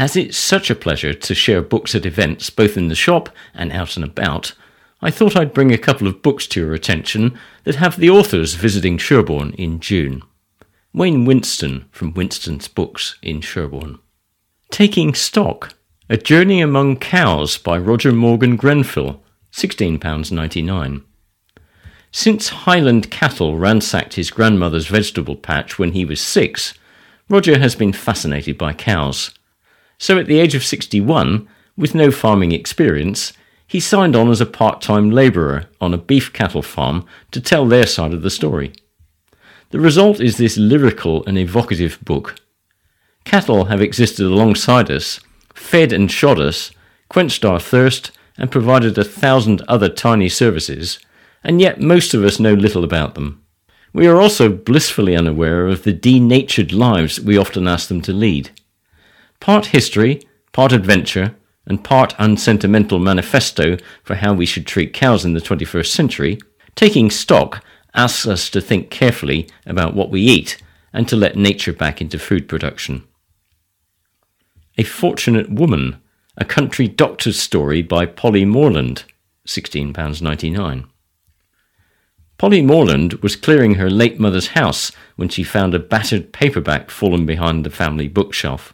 As 0.00 0.16
it's 0.16 0.38
such 0.38 0.70
a 0.70 0.74
pleasure 0.74 1.12
to 1.12 1.34
share 1.34 1.60
books 1.60 1.94
at 1.94 2.06
events, 2.06 2.48
both 2.48 2.78
in 2.78 2.88
the 2.88 2.94
shop 2.94 3.28
and 3.52 3.70
out 3.70 3.96
and 3.96 4.04
about, 4.06 4.54
I 5.02 5.10
thought 5.10 5.36
I'd 5.36 5.52
bring 5.52 5.74
a 5.74 5.76
couple 5.76 6.06
of 6.06 6.22
books 6.22 6.46
to 6.46 6.60
your 6.60 6.72
attention 6.72 7.38
that 7.64 7.74
have 7.74 7.98
the 7.98 8.08
authors 8.08 8.54
visiting 8.54 8.96
Sherborne 8.96 9.52
in 9.58 9.78
June. 9.78 10.22
Wayne 10.94 11.26
Winstone 11.26 11.84
from 11.90 12.14
Winstone's 12.14 12.66
Books 12.66 13.16
in 13.20 13.42
Sherborne. 13.42 13.98
Taking 14.70 15.12
Stock 15.12 15.74
A 16.08 16.16
Journey 16.16 16.62
Among 16.62 16.96
Cows 16.96 17.58
by 17.58 17.76
Roger 17.76 18.10
Morgan 18.10 18.56
Grenfell, 18.56 19.22
£16.99. 19.52 21.02
Since 22.10 22.48
Highland 22.48 23.10
cattle 23.10 23.58
ransacked 23.58 24.14
his 24.14 24.30
grandmother's 24.30 24.86
vegetable 24.86 25.36
patch 25.36 25.78
when 25.78 25.92
he 25.92 26.06
was 26.06 26.22
six, 26.22 26.72
Roger 27.28 27.58
has 27.58 27.74
been 27.74 27.92
fascinated 27.92 28.56
by 28.56 28.72
cows. 28.72 29.32
So 30.00 30.18
at 30.18 30.24
the 30.24 30.38
age 30.38 30.54
of 30.54 30.64
61, 30.64 31.46
with 31.76 31.94
no 31.94 32.10
farming 32.10 32.52
experience, 32.52 33.34
he 33.66 33.80
signed 33.80 34.16
on 34.16 34.30
as 34.30 34.40
a 34.40 34.46
part 34.46 34.80
time 34.80 35.10
labourer 35.10 35.66
on 35.78 35.92
a 35.92 35.98
beef 35.98 36.32
cattle 36.32 36.62
farm 36.62 37.04
to 37.32 37.40
tell 37.40 37.66
their 37.66 37.86
side 37.86 38.14
of 38.14 38.22
the 38.22 38.30
story. 38.30 38.72
The 39.68 39.78
result 39.78 40.18
is 40.18 40.38
this 40.38 40.56
lyrical 40.56 41.22
and 41.26 41.36
evocative 41.36 41.98
book. 42.02 42.36
Cattle 43.26 43.66
have 43.66 43.82
existed 43.82 44.24
alongside 44.24 44.90
us, 44.90 45.20
fed 45.52 45.92
and 45.92 46.10
shod 46.10 46.40
us, 46.40 46.70
quenched 47.10 47.44
our 47.44 47.60
thirst, 47.60 48.10
and 48.38 48.50
provided 48.50 48.96
a 48.96 49.04
thousand 49.04 49.60
other 49.68 49.90
tiny 49.90 50.30
services, 50.30 50.98
and 51.44 51.60
yet 51.60 51.78
most 51.78 52.14
of 52.14 52.24
us 52.24 52.40
know 52.40 52.54
little 52.54 52.84
about 52.84 53.14
them. 53.14 53.44
We 53.92 54.06
are 54.06 54.18
also 54.18 54.48
blissfully 54.48 55.14
unaware 55.14 55.66
of 55.68 55.82
the 55.82 55.92
denatured 55.92 56.72
lives 56.72 57.20
we 57.20 57.36
often 57.36 57.68
ask 57.68 57.88
them 57.88 58.00
to 58.02 58.14
lead. 58.14 58.50
Part 59.40 59.66
history, 59.66 60.22
part 60.52 60.72
adventure, 60.72 61.34
and 61.66 61.82
part 61.82 62.14
unsentimental 62.18 62.98
manifesto 62.98 63.76
for 64.02 64.16
how 64.16 64.34
we 64.34 64.46
should 64.46 64.66
treat 64.66 64.92
cows 64.92 65.24
in 65.24 65.34
the 65.34 65.40
21st 65.40 65.86
century, 65.86 66.38
taking 66.74 67.10
stock 67.10 67.64
asks 67.94 68.26
us 68.26 68.50
to 68.50 68.60
think 68.60 68.90
carefully 68.90 69.48
about 69.66 69.94
what 69.94 70.10
we 70.10 70.20
eat 70.20 70.62
and 70.92 71.08
to 71.08 71.16
let 71.16 71.36
nature 71.36 71.72
back 71.72 72.00
into 72.00 72.18
food 72.18 72.48
production. 72.48 73.04
A 74.78 74.84
Fortunate 74.84 75.50
Woman, 75.50 76.00
a 76.36 76.44
country 76.44 76.88
doctor's 76.88 77.38
story 77.38 77.82
by 77.82 78.06
Polly 78.06 78.44
Morland, 78.44 79.04
£16.99. 79.46 80.86
Polly 82.38 82.62
Morland 82.62 83.14
was 83.22 83.36
clearing 83.36 83.74
her 83.74 83.90
late 83.90 84.18
mother's 84.18 84.48
house 84.48 84.92
when 85.16 85.28
she 85.28 85.42
found 85.42 85.74
a 85.74 85.78
battered 85.78 86.32
paperback 86.32 86.90
fallen 86.90 87.26
behind 87.26 87.64
the 87.64 87.70
family 87.70 88.08
bookshelf. 88.08 88.72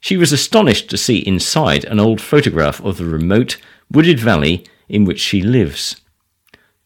She 0.00 0.16
was 0.16 0.32
astonished 0.32 0.88
to 0.90 0.96
see 0.96 1.18
inside 1.18 1.84
an 1.84 2.00
old 2.00 2.20
photograph 2.20 2.82
of 2.82 2.96
the 2.96 3.04
remote, 3.04 3.58
wooded 3.90 4.18
valley 4.18 4.64
in 4.88 5.04
which 5.04 5.20
she 5.20 5.42
lives. 5.42 6.00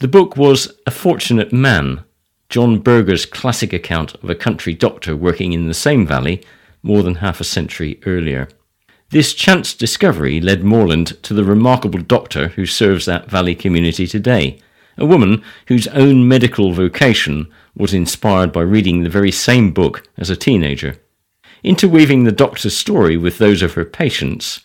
The 0.01 0.09
book 0.09 0.37
was 0.37 0.73
A 0.87 0.91
Fortunate 0.91 1.53
Man, 1.53 2.05
John 2.49 2.81
Berger's 2.81 3.25
classic 3.25 3.73
account 3.73 4.15
of 4.17 4.29
a 4.29 4.35
country 4.35 4.75
doctor 4.75 5.17
working 5.17 5.53
in 5.53 5.69
the 5.69 5.75
same 5.75 6.07
valley 6.07 6.45
more 6.83 7.03
than 7.03 7.17
half 7.17 7.41
a 7.41 7.45
century 7.45 8.01
earlier. 8.05 8.49
This 9.11 9.33
chance 9.33 9.75
discovery 9.75 10.41
led 10.41 10.65
Morland 10.65 11.23
to 11.23 11.35
the 11.35 11.45
remarkable 11.45 12.01
doctor 12.01 12.49
who 12.49 12.67
serves 12.67 13.07
that 13.07 13.31
valley 13.31 13.55
community 13.55 14.07
today, 14.09 14.59
a 14.99 15.07
woman 15.07 15.43
whose 15.69 15.87
own 15.89 16.27
medical 16.27 16.73
vocation 16.73 17.47
was 17.77 17.95
inspired 17.95 18.53
by 18.53 18.63
reading 18.63 19.03
the 19.03 19.09
very 19.09 19.31
same 19.31 19.73
book 19.73 20.07
as 20.19 20.31
a 20.31 20.37
teenager, 20.37 20.97
interweaving 21.65 22.25
the 22.25 22.33
doctor's 22.33 22.77
story 22.77 23.17
with 23.17 23.39
those 23.39 23.63
of 23.63 23.73
her 23.73 23.85
patients, 23.85 24.61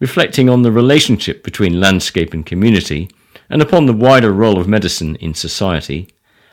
reflecting 0.00 0.50
on 0.50 0.62
the 0.62 0.72
relationship 0.72 1.44
between 1.44 1.80
landscape 1.80 2.34
and 2.34 2.44
community, 2.44 3.08
and 3.48 3.62
upon 3.62 3.86
the 3.86 3.92
wider 3.92 4.32
role 4.32 4.58
of 4.58 4.68
medicine 4.68 5.16
in 5.16 5.32
society, 5.32 6.08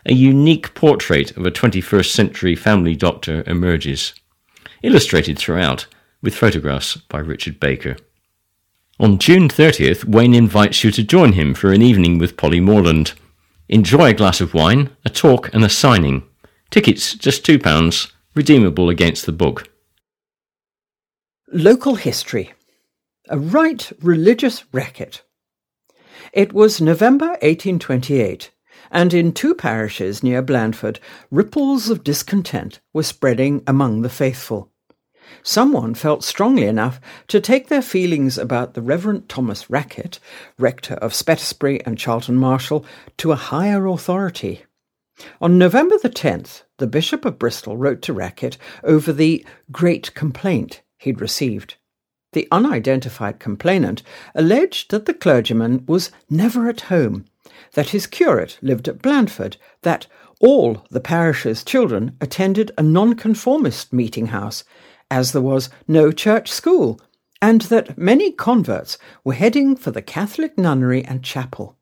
a 0.05 0.13
unique 0.13 0.73
portrait 0.73 1.35
of 1.35 1.45
a 1.45 1.51
21st 1.51 2.11
century 2.11 2.55
family 2.55 2.95
doctor 2.95 3.43
emerges, 3.47 4.13
illustrated 4.83 5.37
throughout 5.37 5.87
with 6.21 6.35
photographs 6.35 6.95
by 6.95 7.19
Richard 7.19 7.59
Baker. 7.59 7.97
On 8.99 9.19
June 9.19 9.47
30th, 9.47 10.05
Wayne 10.05 10.33
invites 10.33 10.83
you 10.83 10.91
to 10.91 11.03
join 11.03 11.33
him 11.33 11.53
for 11.53 11.71
an 11.71 11.81
evening 11.81 12.17
with 12.17 12.37
Polly 12.37 12.59
Morland. 12.59 13.13
Enjoy 13.69 14.09
a 14.09 14.13
glass 14.13 14.41
of 14.41 14.53
wine, 14.53 14.89
a 15.05 15.09
talk, 15.09 15.53
and 15.53 15.63
a 15.63 15.69
signing. 15.69 16.23
Tickets 16.71 17.13
just 17.13 17.45
£2, 17.45 18.11
redeemable 18.33 18.89
against 18.89 19.25
the 19.25 19.31
book. 19.31 19.69
Local 21.49 21.95
history. 21.95 22.53
A 23.29 23.39
right 23.39 23.91
religious 24.01 24.65
racket. 24.73 25.23
It 26.33 26.51
was 26.51 26.81
November 26.81 27.27
1828, 27.41 28.51
and 28.91 29.13
in 29.13 29.31
two 29.31 29.55
parishes 29.55 30.21
near 30.21 30.41
Blandford, 30.41 30.99
ripples 31.31 31.89
of 31.89 32.03
discontent 32.03 32.81
were 32.93 33.03
spreading 33.03 33.63
among 33.65 34.01
the 34.01 34.09
faithful 34.09 34.71
someone 35.43 35.93
felt 35.93 36.23
strongly 36.23 36.65
enough 36.65 36.99
to 37.27 37.39
take 37.39 37.67
their 37.67 37.81
feelings 37.81 38.37
about 38.37 38.73
the 38.73 38.81
Reverend 38.81 39.29
Thomas 39.29 39.69
Rackett, 39.69 40.19
rector 40.57 40.95
of 40.95 41.13
Spetisbury 41.13 41.81
and 41.85 41.97
Charlton 41.97 42.35
Marshall, 42.35 42.85
to 43.17 43.31
a 43.31 43.35
higher 43.35 43.85
authority. 43.87 44.63
On 45.41 45.57
November 45.57 45.97
the 45.97 46.09
10th, 46.09 46.63
the 46.77 46.87
Bishop 46.87 47.25
of 47.25 47.39
Bristol 47.39 47.77
wrote 47.77 48.01
to 48.03 48.13
Rackett 48.13 48.57
over 48.83 49.11
the 49.11 49.45
great 49.71 50.13
complaint 50.13 50.81
he'd 50.97 51.21
received. 51.21 51.75
The 52.33 52.47
unidentified 52.51 53.39
complainant 53.39 54.03
alleged 54.35 54.91
that 54.91 55.05
the 55.05 55.13
clergyman 55.13 55.85
was 55.87 56.11
never 56.29 56.67
at 56.67 56.81
home, 56.81 57.25
that 57.73 57.89
his 57.89 58.07
curate 58.07 58.57
lived 58.61 58.87
at 58.87 59.01
Blandford, 59.01 59.57
that 59.83 60.07
all 60.39 60.85
the 60.91 60.99
parish's 60.99 61.63
children 61.63 62.15
attended 62.21 62.71
a 62.77 62.83
nonconformist 62.83 63.93
meeting 63.93 64.27
house, 64.27 64.63
as 65.09 65.31
there 65.31 65.41
was 65.41 65.69
no 65.87 66.11
church 66.11 66.51
school, 66.51 66.99
and 67.41 67.61
that 67.61 67.97
many 67.97 68.31
converts 68.31 68.97
were 69.23 69.33
heading 69.33 69.75
for 69.75 69.91
the 69.91 70.01
Catholic 70.01 70.57
nunnery 70.57 71.03
and 71.05 71.23
chapel. 71.23 71.77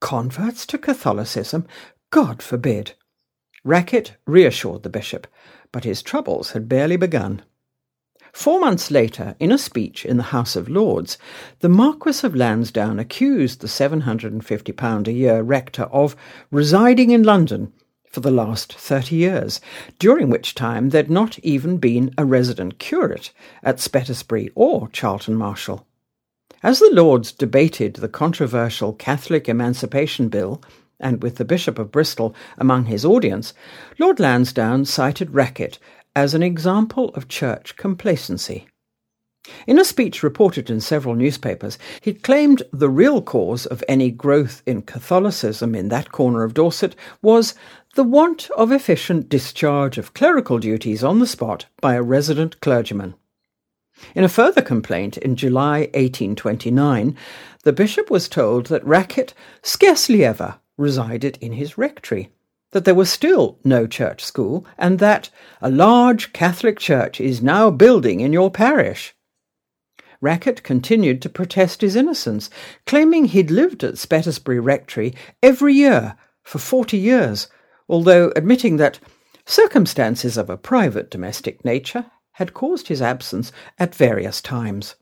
Converts 0.00 0.66
to 0.66 0.78
Catholicism? 0.78 1.66
God 2.10 2.42
forbid! 2.42 2.92
Rackett 3.64 4.16
reassured 4.26 4.82
the 4.82 4.88
bishop, 4.88 5.26
but 5.72 5.84
his 5.84 6.02
troubles 6.02 6.52
had 6.52 6.68
barely 6.68 6.96
begun. 6.96 7.42
Four 8.38 8.60
months 8.60 8.92
later, 8.92 9.34
in 9.40 9.50
a 9.50 9.58
speech 9.58 10.04
in 10.04 10.16
the 10.16 10.30
House 10.30 10.54
of 10.54 10.68
Lords, 10.68 11.18
the 11.58 11.68
Marquis 11.68 12.24
of 12.24 12.36
Lansdowne 12.36 13.00
accused 13.00 13.60
the 13.60 13.66
£750 13.66 15.08
a 15.08 15.12
year 15.12 15.42
rector 15.42 15.82
of 15.86 16.14
residing 16.52 17.10
in 17.10 17.24
London 17.24 17.72
for 18.08 18.20
the 18.20 18.30
last 18.30 18.72
30 18.72 19.16
years, 19.16 19.60
during 19.98 20.30
which 20.30 20.54
time 20.54 20.90
there'd 20.90 21.10
not 21.10 21.40
even 21.40 21.78
been 21.78 22.14
a 22.16 22.24
resident 22.24 22.78
curate 22.78 23.32
at 23.64 23.80
Spetisbury 23.80 24.52
or 24.54 24.86
Charlton 24.90 25.34
Marshall. 25.34 25.84
As 26.62 26.78
the 26.78 26.90
Lords 26.92 27.32
debated 27.32 27.94
the 27.94 28.08
controversial 28.08 28.92
Catholic 28.92 29.48
Emancipation 29.48 30.28
Bill, 30.28 30.62
and 31.00 31.22
with 31.22 31.36
the 31.36 31.44
Bishop 31.44 31.78
of 31.78 31.90
Bristol 31.90 32.34
among 32.56 32.84
his 32.84 33.04
audience, 33.04 33.52
Lord 33.98 34.20
Lansdowne 34.20 34.84
cited 34.84 35.34
Rackett 35.34 35.78
as 36.18 36.34
an 36.34 36.42
example 36.42 37.10
of 37.14 37.28
church 37.28 37.76
complacency. 37.76 38.66
In 39.68 39.78
a 39.78 39.84
speech 39.84 40.24
reported 40.24 40.68
in 40.68 40.80
several 40.80 41.14
newspapers, 41.14 41.78
he 42.00 42.12
claimed 42.12 42.64
the 42.72 42.90
real 42.90 43.22
cause 43.22 43.66
of 43.66 43.84
any 43.86 44.10
growth 44.10 44.60
in 44.66 44.82
Catholicism 44.82 45.76
in 45.76 45.90
that 45.90 46.10
corner 46.10 46.42
of 46.42 46.54
Dorset 46.54 46.96
was 47.22 47.54
the 47.94 48.02
want 48.02 48.50
of 48.56 48.72
efficient 48.72 49.28
discharge 49.28 49.96
of 49.96 50.12
clerical 50.12 50.58
duties 50.58 51.04
on 51.04 51.20
the 51.20 51.26
spot 51.26 51.66
by 51.80 51.94
a 51.94 52.02
resident 52.02 52.60
clergyman. 52.60 53.14
In 54.16 54.24
a 54.24 54.28
further 54.28 54.60
complaint 54.60 55.18
in 55.18 55.36
July 55.36 55.82
1829, 55.94 57.16
the 57.62 57.72
bishop 57.72 58.10
was 58.10 58.28
told 58.28 58.66
that 58.66 58.84
Rackett 58.84 59.34
scarcely 59.62 60.24
ever 60.24 60.56
resided 60.76 61.38
in 61.40 61.52
his 61.52 61.78
rectory, 61.78 62.32
that 62.72 62.84
there 62.84 62.94
was 62.94 63.10
still 63.10 63.58
no 63.64 63.86
church 63.86 64.24
school, 64.24 64.66
and 64.76 64.98
that 64.98 65.30
a 65.60 65.70
large 65.70 66.32
Catholic 66.32 66.78
church 66.78 67.20
is 67.20 67.42
now 67.42 67.70
building 67.70 68.20
in 68.20 68.32
your 68.32 68.50
parish. 68.50 69.14
Rackett 70.20 70.62
continued 70.62 71.22
to 71.22 71.28
protest 71.28 71.80
his 71.80 71.96
innocence, 71.96 72.50
claiming 72.86 73.26
he'd 73.26 73.50
lived 73.50 73.84
at 73.84 73.98
Spetisbury 73.98 74.58
Rectory 74.58 75.14
every 75.42 75.74
year 75.74 76.16
for 76.42 76.58
40 76.58 76.98
years, 76.98 77.48
although 77.88 78.32
admitting 78.34 78.76
that 78.78 78.98
circumstances 79.46 80.36
of 80.36 80.50
a 80.50 80.56
private 80.56 81.10
domestic 81.10 81.64
nature 81.64 82.06
had 82.32 82.54
caused 82.54 82.88
his 82.88 83.00
absence 83.00 83.52
at 83.78 83.94
various 83.94 84.42
times. 84.42 84.96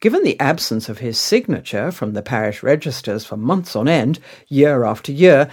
Given 0.00 0.24
the 0.24 0.40
absence 0.40 0.88
of 0.88 0.98
his 0.98 1.18
signature 1.18 1.92
from 1.92 2.12
the 2.12 2.22
parish 2.22 2.62
registers 2.62 3.24
for 3.24 3.36
months 3.36 3.76
on 3.76 3.86
end, 3.86 4.18
year 4.48 4.84
after 4.84 5.12
year, 5.12 5.48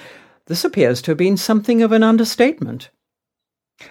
this 0.49 0.65
appears 0.65 0.99
to 1.03 1.11
have 1.11 1.17
been 1.17 1.37
something 1.37 1.83
of 1.83 1.91
an 1.91 2.01
understatement. 2.01 2.89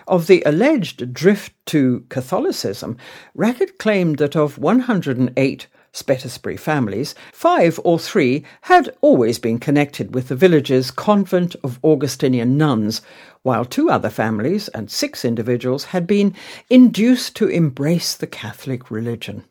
Of 0.08 0.26
the 0.26 0.42
alleged 0.44 1.14
drift 1.14 1.54
to 1.66 2.04
Catholicism, 2.10 2.98
Rackett 3.34 3.78
claimed 3.78 4.18
that 4.18 4.36
of 4.36 4.58
108 4.58 5.66
Spetisbury 5.92 6.58
families, 6.58 7.14
five 7.32 7.80
or 7.84 7.98
three 7.98 8.44
had 8.62 8.94
always 9.00 9.38
been 9.38 9.58
connected 9.58 10.14
with 10.14 10.28
the 10.28 10.36
village's 10.36 10.90
convent 10.90 11.54
of 11.62 11.78
Augustinian 11.84 12.58
nuns, 12.58 13.02
while 13.42 13.64
two 13.64 13.88
other 13.88 14.10
families 14.10 14.66
and 14.68 14.90
six 14.90 15.24
individuals 15.24 15.84
had 15.84 16.08
been 16.08 16.34
induced 16.68 17.36
to 17.36 17.48
embrace 17.48 18.16
the 18.16 18.26
Catholic 18.26 18.90
religion. 18.90 19.44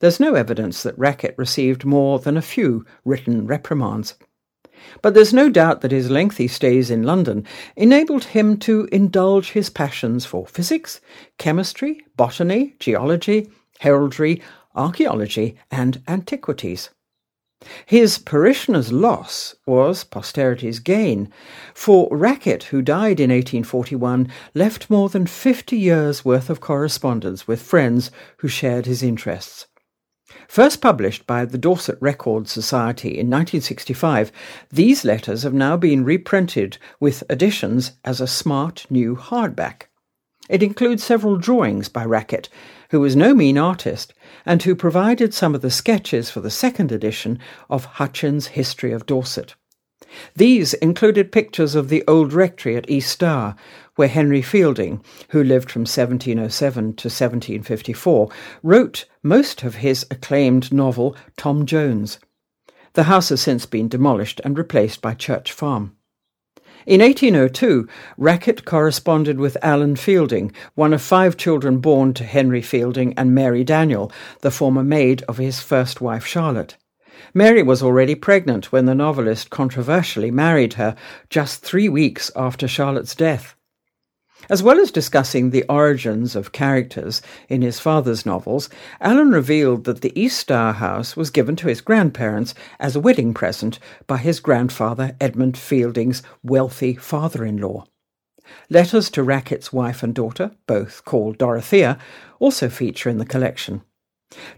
There's 0.00 0.20
no 0.20 0.34
evidence 0.34 0.82
that 0.82 0.98
Rackett 0.98 1.36
received 1.38 1.86
more 1.86 2.18
than 2.18 2.36
a 2.36 2.42
few 2.42 2.84
written 3.04 3.46
reprimands. 3.46 4.14
But 5.02 5.14
there's 5.14 5.32
no 5.32 5.48
doubt 5.48 5.80
that 5.80 5.92
his 5.92 6.10
lengthy 6.10 6.48
stays 6.48 6.90
in 6.90 7.02
London 7.02 7.44
enabled 7.76 8.24
him 8.24 8.56
to 8.58 8.88
indulge 8.92 9.52
his 9.52 9.70
passions 9.70 10.26
for 10.26 10.46
physics, 10.46 11.00
chemistry, 11.38 12.00
botany, 12.16 12.74
geology, 12.78 13.50
heraldry, 13.80 14.42
archaeology, 14.74 15.56
and 15.70 16.02
antiquities. 16.08 16.90
His 17.86 18.18
parishioners' 18.18 18.92
loss 18.92 19.56
was 19.66 20.04
posterity's 20.04 20.78
gain, 20.78 21.28
for 21.74 22.08
Rackett, 22.10 22.64
who 22.64 22.82
died 22.82 23.18
in 23.18 23.30
1841, 23.30 24.28
left 24.54 24.88
more 24.88 25.08
than 25.08 25.26
50 25.26 25.76
years' 25.76 26.24
worth 26.24 26.50
of 26.50 26.60
correspondence 26.60 27.48
with 27.48 27.60
friends 27.60 28.12
who 28.38 28.48
shared 28.48 28.86
his 28.86 29.02
interests. 29.02 29.66
First 30.48 30.80
published 30.80 31.26
by 31.26 31.44
the 31.44 31.58
Dorset 31.58 31.98
Record 32.00 32.48
Society 32.48 33.10
in 33.10 33.28
1965, 33.28 34.32
these 34.70 35.04
letters 35.04 35.42
have 35.42 35.52
now 35.52 35.76
been 35.76 36.04
reprinted 36.04 36.78
with 36.98 37.22
additions 37.28 37.92
as 38.02 38.18
a 38.18 38.26
smart 38.26 38.86
new 38.88 39.14
hardback. 39.14 39.82
It 40.48 40.62
includes 40.62 41.04
several 41.04 41.36
drawings 41.36 41.90
by 41.90 42.06
Rackett, 42.06 42.48
who 42.88 43.00
was 43.00 43.14
no 43.14 43.34
mean 43.34 43.58
artist, 43.58 44.14
and 44.46 44.62
who 44.62 44.74
provided 44.74 45.34
some 45.34 45.54
of 45.54 45.60
the 45.60 45.70
sketches 45.70 46.30
for 46.30 46.40
the 46.40 46.50
second 46.50 46.90
edition 46.92 47.38
of 47.68 47.84
Hutchins' 47.84 48.46
History 48.46 48.92
of 48.92 49.04
Dorset. 49.04 49.54
These 50.34 50.72
included 50.74 51.30
pictures 51.30 51.74
of 51.74 51.90
the 51.90 52.02
old 52.08 52.32
rectory 52.32 52.76
at 52.76 52.88
East 52.88 53.10
Stour, 53.12 53.54
where 53.98 54.06
Henry 54.06 54.40
Fielding, 54.40 55.02
who 55.30 55.42
lived 55.42 55.72
from 55.72 55.80
1707 55.80 56.84
to 56.84 57.08
1754, 57.08 58.30
wrote 58.62 59.06
most 59.24 59.64
of 59.64 59.74
his 59.74 60.06
acclaimed 60.08 60.72
novel 60.72 61.16
Tom 61.36 61.66
Jones. 61.66 62.20
The 62.92 63.02
house 63.02 63.30
has 63.30 63.40
since 63.40 63.66
been 63.66 63.88
demolished 63.88 64.40
and 64.44 64.56
replaced 64.56 65.02
by 65.02 65.14
Church 65.14 65.50
Farm. 65.50 65.96
In 66.86 67.00
1802, 67.00 67.88
Rackett 68.16 68.64
corresponded 68.64 69.40
with 69.40 69.58
Allen 69.62 69.96
Fielding, 69.96 70.52
one 70.76 70.92
of 70.92 71.02
five 71.02 71.36
children 71.36 71.78
born 71.78 72.14
to 72.14 72.22
Henry 72.22 72.62
Fielding 72.62 73.14
and 73.14 73.34
Mary 73.34 73.64
Daniel, 73.64 74.12
the 74.42 74.52
former 74.52 74.84
maid 74.84 75.24
of 75.24 75.38
his 75.38 75.58
first 75.58 76.00
wife 76.00 76.24
Charlotte. 76.24 76.76
Mary 77.34 77.64
was 77.64 77.82
already 77.82 78.14
pregnant 78.14 78.70
when 78.70 78.84
the 78.84 78.94
novelist 78.94 79.50
controversially 79.50 80.30
married 80.30 80.74
her 80.74 80.94
just 81.30 81.62
three 81.62 81.88
weeks 81.88 82.30
after 82.36 82.68
Charlotte's 82.68 83.16
death. 83.16 83.56
As 84.50 84.62
well 84.62 84.78
as 84.78 84.90
discussing 84.90 85.50
the 85.50 85.64
origins 85.68 86.34
of 86.34 86.52
characters 86.52 87.20
in 87.50 87.60
his 87.60 87.78
father's 87.78 88.24
novels, 88.24 88.70
Allen 89.00 89.30
revealed 89.30 89.84
that 89.84 90.00
the 90.00 90.18
East 90.18 90.38
Stour 90.38 90.72
house 90.72 91.16
was 91.16 91.28
given 91.28 91.54
to 91.56 91.68
his 91.68 91.82
grandparents 91.82 92.54
as 92.80 92.96
a 92.96 93.00
wedding 93.00 93.34
present 93.34 93.78
by 94.06 94.16
his 94.16 94.40
grandfather 94.40 95.14
Edmund 95.20 95.58
Fielding's 95.58 96.22
wealthy 96.42 96.94
father 96.94 97.44
in 97.44 97.58
law. 97.58 97.84
Letters 98.70 99.10
to 99.10 99.22
Rackett's 99.22 99.70
wife 99.72 100.02
and 100.02 100.14
daughter, 100.14 100.52
both 100.66 101.04
called 101.04 101.36
Dorothea, 101.36 101.98
also 102.38 102.70
feature 102.70 103.10
in 103.10 103.18
the 103.18 103.26
collection. 103.26 103.82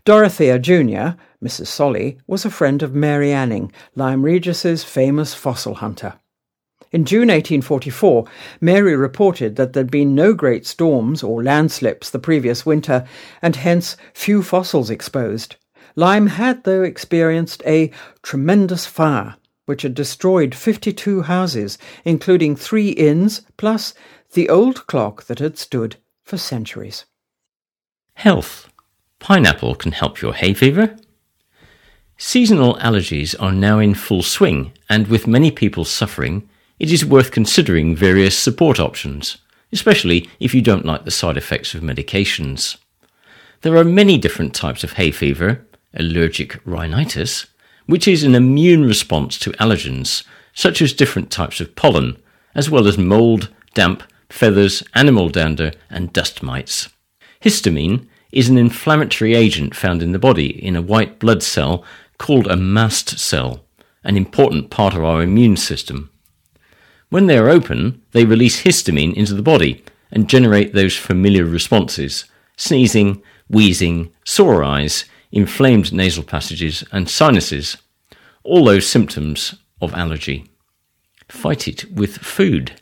Dorothea 0.04 0.60
Jr., 0.60 1.18
Mrs. 1.42 1.66
Solly, 1.66 2.18
was 2.28 2.44
a 2.44 2.50
friend 2.50 2.82
of 2.82 2.94
Mary 2.94 3.32
Anning, 3.32 3.72
Lyme 3.96 4.24
Regis's 4.24 4.84
famous 4.84 5.34
fossil 5.34 5.74
hunter. 5.74 6.14
In 6.92 7.04
June 7.04 7.28
1844, 7.28 8.24
Mary 8.60 8.96
reported 8.96 9.54
that 9.54 9.72
there'd 9.72 9.92
been 9.92 10.14
no 10.14 10.34
great 10.34 10.66
storms 10.66 11.22
or 11.22 11.40
landslips 11.40 12.10
the 12.10 12.18
previous 12.18 12.66
winter, 12.66 13.06
and 13.40 13.54
hence 13.54 13.96
few 14.12 14.42
fossils 14.42 14.90
exposed. 14.90 15.54
Lyme 15.94 16.26
had, 16.26 16.64
though, 16.64 16.82
experienced 16.82 17.62
a 17.64 17.92
tremendous 18.22 18.86
fire, 18.86 19.36
which 19.66 19.82
had 19.82 19.94
destroyed 19.94 20.52
52 20.52 21.22
houses, 21.22 21.78
including 22.04 22.56
three 22.56 22.88
inns, 22.90 23.42
plus 23.56 23.94
the 24.32 24.48
old 24.48 24.88
clock 24.88 25.24
that 25.26 25.38
had 25.38 25.58
stood 25.58 25.94
for 26.24 26.38
centuries. 26.38 27.04
Health. 28.14 28.68
Pineapple 29.20 29.76
can 29.76 29.92
help 29.92 30.20
your 30.20 30.34
hay 30.34 30.54
fever. 30.54 30.96
Seasonal 32.18 32.74
allergies 32.76 33.36
are 33.38 33.52
now 33.52 33.78
in 33.78 33.94
full 33.94 34.22
swing, 34.24 34.72
and 34.88 35.06
with 35.06 35.28
many 35.28 35.52
people 35.52 35.84
suffering, 35.84 36.48
it 36.80 36.90
is 36.90 37.04
worth 37.04 37.30
considering 37.30 37.94
various 37.94 38.36
support 38.36 38.80
options, 38.80 39.36
especially 39.70 40.28
if 40.40 40.54
you 40.54 40.62
don't 40.62 40.86
like 40.86 41.04
the 41.04 41.10
side 41.10 41.36
effects 41.36 41.74
of 41.74 41.82
medications. 41.82 42.78
There 43.60 43.76
are 43.76 43.84
many 43.84 44.16
different 44.16 44.54
types 44.54 44.82
of 44.82 44.94
hay 44.94 45.10
fever, 45.10 45.66
allergic 45.94 46.58
rhinitis, 46.64 47.46
which 47.84 48.08
is 48.08 48.24
an 48.24 48.34
immune 48.34 48.84
response 48.86 49.38
to 49.40 49.50
allergens, 49.52 50.24
such 50.54 50.80
as 50.80 50.94
different 50.94 51.30
types 51.30 51.60
of 51.60 51.76
pollen, 51.76 52.16
as 52.54 52.70
well 52.70 52.88
as 52.88 52.96
mold, 52.96 53.50
damp, 53.74 54.02
feathers, 54.30 54.82
animal 54.94 55.28
dander, 55.28 55.72
and 55.90 56.12
dust 56.14 56.42
mites. 56.42 56.88
Histamine 57.42 58.06
is 58.32 58.48
an 58.48 58.56
inflammatory 58.56 59.34
agent 59.34 59.76
found 59.76 60.02
in 60.02 60.12
the 60.12 60.18
body 60.18 60.64
in 60.64 60.76
a 60.76 60.82
white 60.82 61.18
blood 61.18 61.42
cell 61.42 61.84
called 62.16 62.46
a 62.46 62.56
mast 62.56 63.18
cell, 63.18 63.66
an 64.02 64.16
important 64.16 64.70
part 64.70 64.94
of 64.94 65.04
our 65.04 65.22
immune 65.22 65.56
system. 65.56 66.09
When 67.10 67.26
they 67.26 67.36
are 67.38 67.48
open, 67.48 68.02
they 68.12 68.24
release 68.24 68.62
histamine 68.62 69.14
into 69.14 69.34
the 69.34 69.42
body 69.42 69.84
and 70.12 70.28
generate 70.28 70.72
those 70.72 70.96
familiar 70.96 71.44
responses 71.44 72.24
sneezing, 72.56 73.22
wheezing, 73.48 74.12
sore 74.24 74.62
eyes, 74.62 75.06
inflamed 75.32 75.92
nasal 75.92 76.22
passages, 76.22 76.84
and 76.92 77.08
sinuses, 77.08 77.78
all 78.42 78.64
those 78.64 78.86
symptoms 78.86 79.54
of 79.80 79.94
allergy. 79.94 80.50
Fight 81.28 81.66
it 81.66 81.90
with 81.90 82.18
food. 82.18 82.80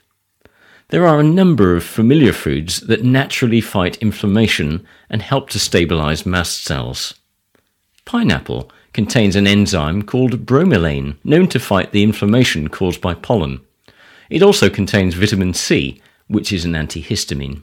There 0.89 1.07
are 1.07 1.21
a 1.21 1.35
number 1.41 1.77
of 1.77 1.85
familiar 1.85 2.33
foods 2.33 2.81
that 2.83 3.05
naturally 3.05 3.61
fight 3.61 3.99
inflammation 3.99 4.85
and 5.09 5.23
help 5.23 5.49
to 5.51 5.61
stabilize 5.61 6.27
mast 6.27 6.65
cells. 6.65 7.15
Pineapple 8.05 8.71
contains 8.93 9.37
an 9.37 9.47
enzyme 9.47 10.03
called 10.03 10.45
bromelain, 10.45 11.19
known 11.23 11.47
to 11.49 11.61
fight 11.61 11.93
the 11.93 12.03
inflammation 12.03 12.69
caused 12.69 13.01
by 13.01 13.15
pollen. 13.15 13.61
It 14.31 14.43
also 14.43 14.69
contains 14.69 15.15
vitamin 15.15 15.55
C, 15.55 16.01
which 16.27 16.53
is 16.53 16.65
an 16.65 16.73
antihistamine. 16.73 17.63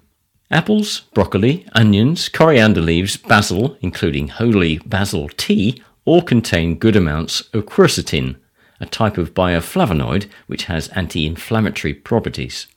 Apples, 0.52 1.02
broccoli, 1.14 1.66
onions, 1.74 2.30
coriander 2.30 2.82
leaves, 2.82 3.18
basil, 3.18 3.78
including 3.82 4.28
holy 4.28 4.78
basil 4.80 5.30
tea, 5.30 5.82
all 6.06 6.22
contain 6.22 6.76
good 6.76 6.96
amounts 6.96 7.42
of 7.54 7.66
quercetin, 7.66 8.36
a 8.80 8.86
type 8.86 9.18
of 9.18 9.34
bioflavonoid 9.34 10.28
which 10.48 10.66
has 10.66 10.90
anti 10.90 11.26
inflammatory 11.26 11.94
properties. 11.94 12.68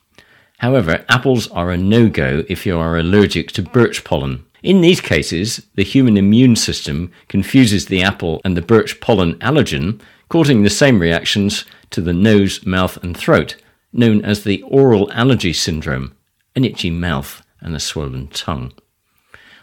However, 0.59 1.05
apples 1.09 1.47
are 1.51 1.71
a 1.71 1.77
no 1.77 2.09
go 2.09 2.43
if 2.49 2.65
you 2.65 2.77
are 2.77 2.97
allergic 2.97 3.51
to 3.53 3.61
birch 3.61 4.03
pollen. 4.03 4.45
In 4.61 4.81
these 4.81 4.99
cases, 4.99 5.65
the 5.75 5.83
human 5.83 6.17
immune 6.17 6.55
system 6.55 7.11
confuses 7.27 7.85
the 7.85 8.01
apple 8.01 8.41
and 8.43 8.57
the 8.57 8.61
birch 8.61 8.99
pollen 8.99 9.35
allergen, 9.35 10.01
causing 10.27 10.63
the 10.63 10.69
same 10.69 10.99
reactions 10.99 11.65
to 11.91 12.01
the 12.01 12.13
nose, 12.13 12.65
mouth, 12.65 13.01
and 13.03 13.15
throat, 13.15 13.55
known 13.91 14.23
as 14.23 14.43
the 14.43 14.61
oral 14.63 15.11
allergy 15.11 15.53
syndrome, 15.53 16.15
an 16.55 16.65
itchy 16.65 16.89
mouth 16.89 17.41
and 17.61 17.75
a 17.75 17.79
swollen 17.79 18.27
tongue. 18.27 18.73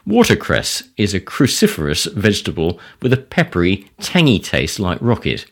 Watercress 0.06 0.84
is 0.96 1.14
a 1.14 1.20
cruciferous 1.20 2.12
vegetable 2.12 2.78
with 3.02 3.12
a 3.12 3.16
peppery, 3.16 3.90
tangy 4.00 4.38
taste 4.38 4.78
like 4.78 4.98
rocket. 5.00 5.46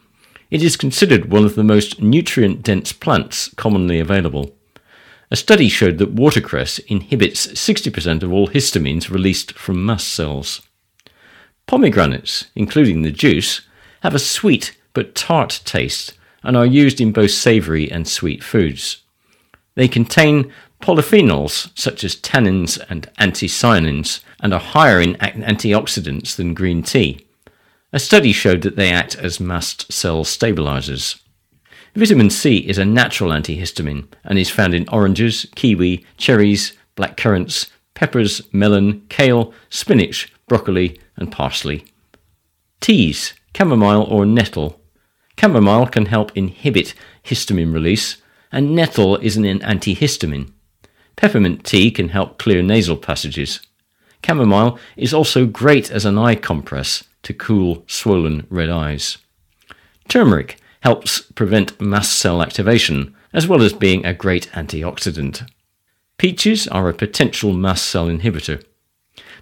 It 0.50 0.62
is 0.62 0.76
considered 0.76 1.30
one 1.30 1.44
of 1.44 1.56
the 1.56 1.64
most 1.64 2.00
nutrient 2.00 2.62
dense 2.62 2.92
plants 2.92 3.48
commonly 3.56 3.98
available. 3.98 4.54
A 5.30 5.36
study 5.36 5.68
showed 5.68 5.98
that 5.98 6.12
watercress 6.12 6.78
inhibits 6.80 7.48
60% 7.48 8.22
of 8.22 8.32
all 8.32 8.46
histamines 8.46 9.10
released 9.10 9.54
from 9.54 9.84
mast 9.84 10.08
cells. 10.08 10.62
Pomegranates, 11.66 12.46
including 12.54 13.02
the 13.02 13.10
juice, 13.10 13.62
have 14.02 14.14
a 14.14 14.20
sweet 14.20 14.76
but 14.92 15.14
tart 15.16 15.60
taste 15.64 16.14
and 16.44 16.56
are 16.56 16.66
used 16.66 17.00
in 17.00 17.12
both 17.12 17.32
savoury 17.32 17.90
and 17.90 18.06
sweet 18.06 18.44
foods. 18.44 19.02
They 19.74 19.88
contain 19.88 20.52
polyphenols 20.80 21.70
such 21.76 22.04
as 22.04 22.16
tannins 22.16 22.78
and 22.88 23.10
anthocyanins 23.18 24.20
and 24.40 24.52
are 24.52 24.60
higher 24.60 25.00
in 25.00 25.14
antioxidants 25.14 26.36
than 26.36 26.54
green 26.54 26.82
tea. 26.82 27.26
A 27.92 27.98
study 27.98 28.32
showed 28.32 28.62
that 28.62 28.76
they 28.76 28.90
act 28.90 29.16
as 29.16 29.40
mast 29.40 29.90
cell 29.92 30.24
stabilizers. 30.24 31.18
Vitamin 31.96 32.28
C 32.28 32.58
is 32.58 32.76
a 32.76 32.84
natural 32.84 33.30
antihistamine 33.30 34.06
and 34.24 34.38
is 34.38 34.50
found 34.50 34.74
in 34.74 34.88
oranges, 34.88 35.46
kiwi, 35.54 36.04
cherries, 36.16 36.72
black 36.96 37.16
currants, 37.16 37.68
peppers, 37.94 38.42
melon, 38.52 39.06
kale, 39.08 39.54
spinach, 39.70 40.32
broccoli, 40.48 41.00
and 41.16 41.30
parsley. 41.30 41.84
Teas, 42.80 43.32
chamomile 43.56 44.02
or 44.02 44.26
nettle. 44.26 44.80
Chamomile 45.38 45.86
can 45.86 46.06
help 46.06 46.36
inhibit 46.36 46.94
histamine 47.24 47.72
release, 47.72 48.18
and 48.52 48.74
nettle 48.74 49.16
is 49.16 49.36
an 49.36 49.44
antihistamine. 49.44 50.52
Peppermint 51.16 51.64
tea 51.64 51.90
can 51.90 52.08
help 52.08 52.38
clear 52.38 52.62
nasal 52.62 52.96
passages. 52.96 53.60
Chamomile 54.24 54.78
is 54.96 55.12
also 55.12 55.46
great 55.46 55.90
as 55.90 56.04
an 56.04 56.18
eye 56.18 56.34
compress 56.34 57.04
to 57.22 57.34
cool 57.34 57.84
swollen 57.86 58.46
red 58.50 58.70
eyes. 58.70 59.18
Turmeric 60.08 60.58
helps 60.80 61.20
prevent 61.20 61.80
mast 61.80 62.18
cell 62.18 62.42
activation, 62.42 63.14
as 63.32 63.48
well 63.48 63.62
as 63.62 63.72
being 63.72 64.04
a 64.04 64.14
great 64.14 64.48
antioxidant. 64.52 65.48
Peaches 66.18 66.68
are 66.68 66.88
a 66.88 66.94
potential 66.94 67.52
mast 67.52 67.86
cell 67.86 68.06
inhibitor. 68.06 68.62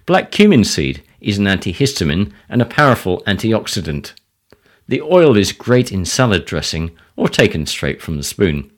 Black 0.05 0.31
cumin 0.31 0.63
seed 0.63 1.03
is 1.21 1.37
an 1.37 1.45
antihistamine 1.45 2.31
and 2.49 2.61
a 2.61 2.65
powerful 2.65 3.21
antioxidant. 3.27 4.13
The 4.87 5.01
oil 5.01 5.37
is 5.37 5.51
great 5.51 5.91
in 5.91 6.05
salad 6.05 6.45
dressing 6.45 6.91
or 7.15 7.29
taken 7.29 7.65
straight 7.65 8.01
from 8.01 8.17
the 8.17 8.23
spoon. 8.23 8.71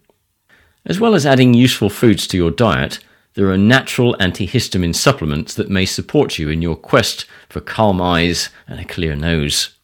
As 0.85 0.99
well 0.99 1.15
as 1.15 1.25
adding 1.25 1.53
useful 1.53 1.89
foods 1.89 2.27
to 2.27 2.37
your 2.37 2.51
diet, 2.51 2.99
there 3.33 3.49
are 3.49 3.57
natural 3.57 4.15
antihistamine 4.19 4.95
supplements 4.95 5.53
that 5.55 5.69
may 5.69 5.85
support 5.85 6.37
you 6.37 6.49
in 6.49 6.61
your 6.61 6.75
quest 6.75 7.25
for 7.49 7.59
calm 7.59 8.01
eyes 8.01 8.49
and 8.67 8.79
a 8.79 8.85
clear 8.85 9.15
nose. 9.15 9.75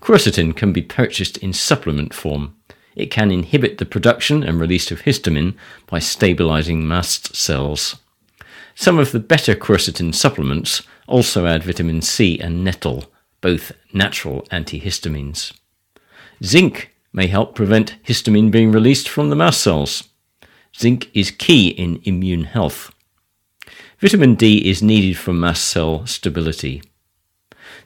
Quercetin 0.00 0.54
can 0.54 0.72
be 0.72 0.80
purchased 0.80 1.36
in 1.38 1.52
supplement 1.52 2.14
form. 2.14 2.54
It 2.94 3.10
can 3.10 3.30
inhibit 3.30 3.78
the 3.78 3.84
production 3.84 4.42
and 4.42 4.60
release 4.60 4.90
of 4.90 5.02
histamine 5.02 5.54
by 5.86 5.98
stabilizing 5.98 6.86
mast 6.86 7.34
cells. 7.34 7.96
Some 8.74 8.98
of 8.98 9.12
the 9.12 9.20
better 9.20 9.54
quercetin 9.54 10.14
supplements 10.14 10.82
also 11.08 11.46
add 11.46 11.64
vitamin 11.64 12.00
C 12.00 12.38
and 12.38 12.62
nettle, 12.62 13.12
both 13.40 13.72
natural 13.92 14.42
antihistamines. 14.50 15.52
Zinc 16.42 16.94
may 17.12 17.26
help 17.26 17.54
prevent 17.54 18.02
histamine 18.04 18.50
being 18.50 18.72
released 18.72 19.08
from 19.08 19.30
the 19.30 19.36
mast 19.36 19.60
cells. 19.60 20.08
Zinc 20.76 21.10
is 21.14 21.30
key 21.30 21.68
in 21.68 22.00
immune 22.04 22.44
health. 22.44 22.92
Vitamin 24.00 24.34
D 24.34 24.68
is 24.68 24.82
needed 24.82 25.16
for 25.16 25.32
mast 25.32 25.64
cell 25.64 26.06
stability. 26.06 26.82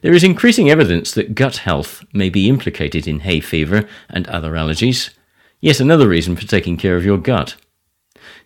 There 0.02 0.12
is 0.12 0.24
increasing 0.24 0.68
evidence 0.68 1.12
that 1.12 1.34
gut 1.34 1.58
health 1.58 2.04
may 2.12 2.28
be 2.28 2.48
implicated 2.48 3.06
in 3.06 3.20
hay 3.20 3.40
fever 3.40 3.88
and 4.10 4.26
other 4.26 4.52
allergies, 4.52 5.10
yet 5.60 5.80
another 5.80 6.08
reason 6.08 6.36
for 6.36 6.46
taking 6.46 6.76
care 6.76 6.96
of 6.96 7.04
your 7.04 7.18
gut. 7.18 7.56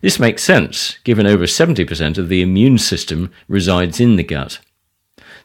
This 0.01 0.19
makes 0.19 0.43
sense, 0.43 0.99
given 1.03 1.25
over 1.25 1.45
70% 1.45 2.17
of 2.17 2.29
the 2.29 2.41
immune 2.41 2.77
system 2.77 3.31
resides 3.47 3.99
in 3.99 4.15
the 4.15 4.23
gut. 4.23 4.59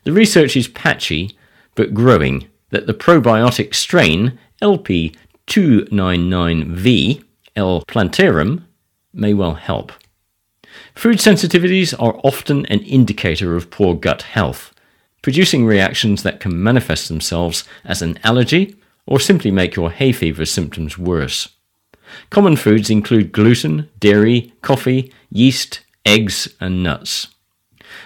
The 0.05 0.13
research 0.13 0.57
is 0.57 0.69
patchy, 0.69 1.37
but 1.75 1.95
growing, 1.95 2.49
that 2.71 2.87
the 2.87 2.95
probiotic 2.95 3.75
strain 3.75 4.39
LP299V, 4.61 7.25
L. 7.57 7.83
plantarum, 7.87 8.67
may 9.13 9.35
well 9.35 9.55
help. 9.55 9.91
Food 10.95 11.19
sensitivities 11.19 11.93
are 11.99 12.21
often 12.25 12.65
an 12.67 12.81
indicator 12.81 13.57
of 13.57 13.71
poor 13.71 13.95
gut 13.95 14.23
health 14.23 14.73
producing 15.23 15.65
reactions 15.65 16.25
that 16.25 16.41
can 16.41 16.63
manifest 16.63 17.09
themselves 17.09 17.65
as 17.85 18.03
an 18.03 18.19
allergy 18.25 18.77
or 19.07 19.19
simply 19.19 19.51
make 19.51 19.77
your 19.77 19.91
hay 19.91 20.13
fever 20.13 20.45
symptoms 20.45 20.99
worse. 20.99 21.49
Common 22.29 22.57
foods 22.57 22.91
include 22.91 23.33
gluten, 23.33 23.89
dairy, 23.99 24.53
coffee, 24.61 25.13
yeast, 25.31 25.81
eggs, 26.05 26.49
and 26.61 26.83
nuts. 26.83 27.29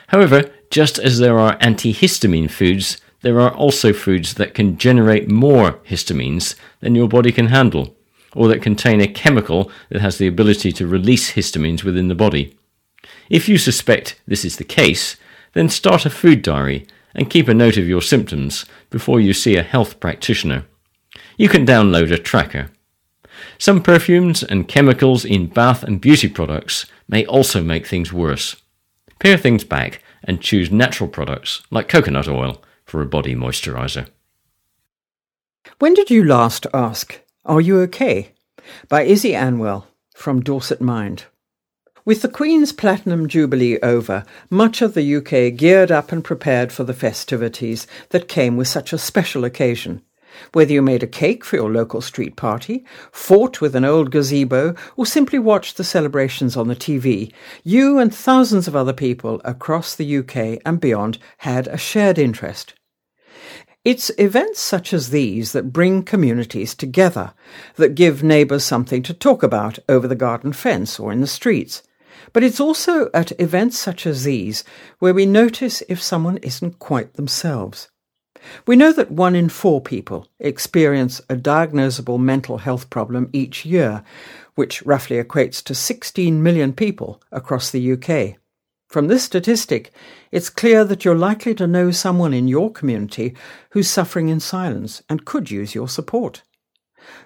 However, 0.09 0.51
just 0.71 0.99
as 0.99 1.19
there 1.19 1.39
are 1.39 1.59
antihistamine 1.59 2.51
foods, 2.51 3.01
there 3.27 3.41
are 3.41 3.53
also 3.53 3.93
foods 3.93 4.35
that 4.35 4.55
can 4.55 4.79
generate 4.79 5.29
more 5.29 5.81
histamines 5.89 6.55
than 6.79 6.95
your 6.95 7.09
body 7.09 7.33
can 7.33 7.49
handle, 7.49 7.93
or 8.37 8.47
that 8.47 8.63
contain 8.63 9.01
a 9.01 9.09
chemical 9.09 9.69
that 9.89 10.01
has 10.01 10.19
the 10.19 10.29
ability 10.29 10.71
to 10.71 10.87
release 10.87 11.33
histamines 11.33 11.83
within 11.83 12.07
the 12.07 12.15
body. 12.15 12.57
If 13.29 13.49
you 13.49 13.59
suspect 13.59 14.21
this 14.29 14.45
is 14.45 14.59
the 14.59 14.63
case, 14.63 15.17
then 15.55 15.69
start 15.69 16.07
a 16.07 16.11
food 16.11 16.41
diary 16.41 16.87
and 17.17 17.29
keep 17.29 17.49
a 17.49 17.55
note 17.55 17.77
of 17.77 17.89
your 17.89 18.01
symptoms 18.01 18.65
before 18.91 19.19
you 19.19 19.33
see 19.33 19.57
a 19.57 19.65
health 19.65 19.99
practitioner. 19.99 20.65
You 21.37 21.49
can 21.49 21.67
download 21.67 22.13
a 22.13 22.19
tracker. 22.19 22.71
Some 23.59 23.83
perfumes 23.83 24.45
and 24.45 24.69
chemicals 24.69 25.25
in 25.25 25.49
bath 25.49 25.83
and 25.83 26.01
beauty 26.01 26.29
products 26.29 26.87
may 27.09 27.27
also 27.27 27.61
make 27.61 27.89
things 27.89 28.13
worse. 28.13 28.55
Pare 29.19 29.37
things 29.37 29.65
back 29.65 30.01
and 30.23 30.41
choose 30.41 30.71
natural 30.71 31.09
products 31.09 31.65
like 31.73 31.89
coconut 31.89 32.29
oil 32.29 32.63
for 32.87 33.03
a 33.03 33.07
body 33.07 33.35
moisturizer. 33.35 34.09
When 35.79 35.93
did 35.93 36.11
you 36.11 36.25
last 36.25 36.67
ask, 36.73 37.21
Are 37.45 37.61
you 37.61 37.81
okay? 37.81 38.33
by 38.89 39.03
Izzy 39.03 39.33
Anwell 39.33 39.85
from 40.15 40.41
Dorset 40.41 40.81
Mind. 40.81 41.25
With 42.05 42.23
the 42.23 42.29
Queen's 42.29 42.73
Platinum 42.73 43.29
Jubilee 43.29 43.81
over, 43.83 44.25
much 44.49 44.81
of 44.81 44.95
the 44.95 45.17
UK 45.17 45.57
geared 45.57 45.91
up 45.91 46.13
and 46.13 46.23
prepared 46.23 46.71
for 46.71 46.85
the 46.85 46.95
festivities 46.95 47.89
that 48.11 48.29
came 48.29 48.57
with 48.57 48.69
such 48.69 48.93
a 48.93 48.99
special 48.99 49.45
occasion. 49.45 50.03
Whether 50.53 50.73
you 50.75 50.83
made 50.83 51.03
a 51.03 51.09
cake 51.09 51.45
for 51.45 51.57
your 51.57 51.73
local 51.73 52.01
street 52.01 52.37
party, 52.37 52.85
fought 53.11 53.61
with 53.61 53.75
an 53.75 53.85
old 53.85 54.13
gazebo, 54.13 54.77
or 54.97 55.05
simply 55.05 55.41
watched 55.41 55.77
the 55.77 55.85
celebrations 55.85 56.57
on 56.57 56.69
the 56.69 56.77
TV, 56.77 57.33
you 57.65 57.99
and 57.99 58.15
thousands 58.15 58.69
of 58.69 58.77
other 58.77 58.93
people 58.93 59.41
across 59.45 59.95
the 59.95 60.19
UK 60.19 60.61
and 60.65 60.81
beyond 60.81 61.19
had 61.39 61.67
a 61.67 61.77
shared 61.77 62.19
interest. 62.19 62.75
It's 63.87 64.11
events 64.19 64.59
such 64.59 64.93
as 64.93 65.11
these 65.11 65.53
that 65.53 65.73
bring 65.73 66.03
communities 66.03 66.75
together, 66.75 67.35
that 67.77 67.95
give 67.95 68.21
neighbours 68.21 68.65
something 68.65 69.01
to 69.05 69.15
talk 69.15 69.45
about 69.45 69.79
over 69.89 70.09
the 70.09 70.17
garden 70.17 70.53
fence 70.53 70.99
or 70.99 71.13
in 71.13 71.21
the 71.21 71.29
streets, 71.29 71.85
but 72.33 72.43
it's 72.43 72.59
also 72.59 73.09
at 73.15 73.41
events 73.41 73.79
such 73.79 74.05
as 74.05 74.25
these 74.25 74.65
where 74.99 75.15
we 75.15 75.25
notice 75.25 75.85
if 75.89 76.03
someone 76.03 76.39
isn't 76.39 76.81
quite 76.81 77.15
themselves. 77.15 77.89
We 78.67 78.75
know 78.75 78.93
that 78.93 79.13
one 79.13 79.37
in 79.37 79.49
four 79.51 79.81
people 79.81 80.27
experience 80.41 81.21
a 81.31 81.37
diagnosable 81.37 82.19
mental 82.19 82.59
health 82.59 82.91
problem 82.91 83.31
each 83.33 83.65
year, 83.65 84.03
which 84.57 84.83
roughly 84.83 85.23
equates 85.23 85.63
to 85.63 85.77
16 85.77 86.43
million 86.43 86.73
people 86.73 87.23
across 87.31 87.71
the 87.71 87.93
UK. 87.93 88.41
From 88.89 89.09
this 89.09 89.25
statistic, 89.25 89.93
it's 90.31 90.49
clear 90.49 90.85
that 90.85 91.05
you're 91.05 91.17
likely 91.17 91.55
to 91.57 91.67
know 91.67 91.91
someone 91.91 92.33
in 92.33 92.47
your 92.47 92.71
community 92.71 93.35
who's 93.71 93.91
suffering 93.91 94.29
in 94.29 94.41
silence 94.41 95.03
and 95.09 95.25
could 95.25 95.51
use 95.51 95.75
your 95.75 95.89
support. 95.89 96.43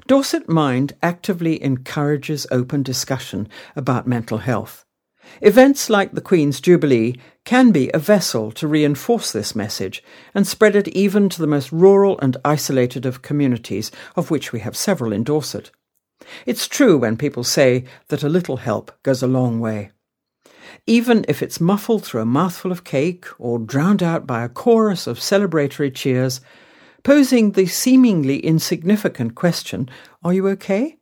Dorset 0.07 0.49
Mind 0.49 0.94
actively 1.03 1.62
encourages 1.62 2.46
open 2.51 2.83
discussion 2.83 3.49
about 3.77 4.07
mental 4.07 4.38
health. 4.38 4.85
Events 5.42 5.88
like 5.88 6.12
the 6.12 6.20
Queen's 6.20 6.61
Jubilee 6.61 7.14
can 7.44 7.70
be 7.70 7.90
a 7.92 7.99
vessel 7.99 8.51
to 8.53 8.66
reinforce 8.66 9.31
this 9.31 9.55
message 9.55 10.03
and 10.35 10.46
spread 10.46 10.75
it 10.75 10.88
even 10.88 11.29
to 11.29 11.40
the 11.40 11.46
most 11.46 11.70
rural 11.70 12.18
and 12.20 12.37
isolated 12.44 13.07
of 13.07 13.23
communities, 13.23 13.90
of 14.16 14.31
which 14.31 14.53
we 14.53 14.61
have 14.61 14.77
several 14.77 15.12
in 15.12 15.25
Dorset. 15.25 15.70
It's 16.46 16.66
true 16.66 16.99
when 16.99 17.16
people 17.16 17.44
say 17.44 17.85
that 18.09 18.23
a 18.23 18.29
little 18.29 18.57
help 18.57 18.92
goes 19.03 19.23
a 19.23 19.27
long 19.27 19.61
way. 19.61 19.92
Even 20.87 21.25
if 21.29 21.42
it's 21.42 21.61
muffled 21.61 22.05
through 22.05 22.23
a 22.23 22.27
mouthful 22.27 22.73
of 22.73 22.85
cake 22.85 23.27
or 23.38 23.59
drowned 23.59 24.03
out 24.03 24.27
by 24.27 24.44
a 24.44 24.49
chorus 24.49 25.07
of 25.07 25.18
celebratory 25.18 25.94
cheers, 25.94 26.40
posing 27.03 27.53
the 27.53 27.66
seemingly 27.66 28.38
insignificant 28.40 29.35
question, 29.35 29.88
Are 30.23 30.35
you 30.35 30.49
okay? 30.49 30.99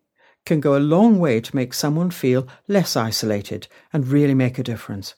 can 0.47 0.61
go 0.61 0.77
a 0.77 0.81
long 0.81 1.19
way 1.19 1.41
to 1.41 1.55
make 1.55 1.75
someone 1.75 2.11
feel 2.11 2.49
less 2.67 2.97
isolated 2.97 3.69
and 3.93 4.09
really 4.09 4.35
make 4.35 4.59
a 4.59 4.63
difference. 4.63 5.15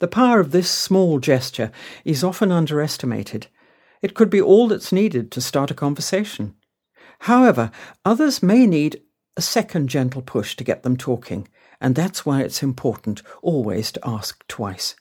The 0.00 0.08
power 0.08 0.38
of 0.38 0.50
this 0.50 0.70
small 0.70 1.18
gesture 1.18 1.72
is 2.04 2.22
often 2.22 2.52
underestimated. 2.52 3.46
It 4.02 4.14
could 4.14 4.28
be 4.28 4.40
all 4.40 4.68
that's 4.68 4.92
needed 4.92 5.32
to 5.32 5.40
start 5.40 5.70
a 5.70 5.74
conversation. 5.74 6.54
However, 7.20 7.70
others 8.04 8.42
may 8.42 8.66
need 8.66 9.00
a 9.36 9.42
second 9.42 9.88
gentle 9.88 10.20
push 10.20 10.54
to 10.56 10.64
get 10.64 10.82
them 10.82 10.96
talking, 10.96 11.48
and 11.80 11.94
that's 11.94 12.24
why 12.24 12.42
it's 12.42 12.62
important 12.62 13.22
always 13.42 13.92
to 13.92 14.08
ask 14.08 14.46
twice. 14.48 14.94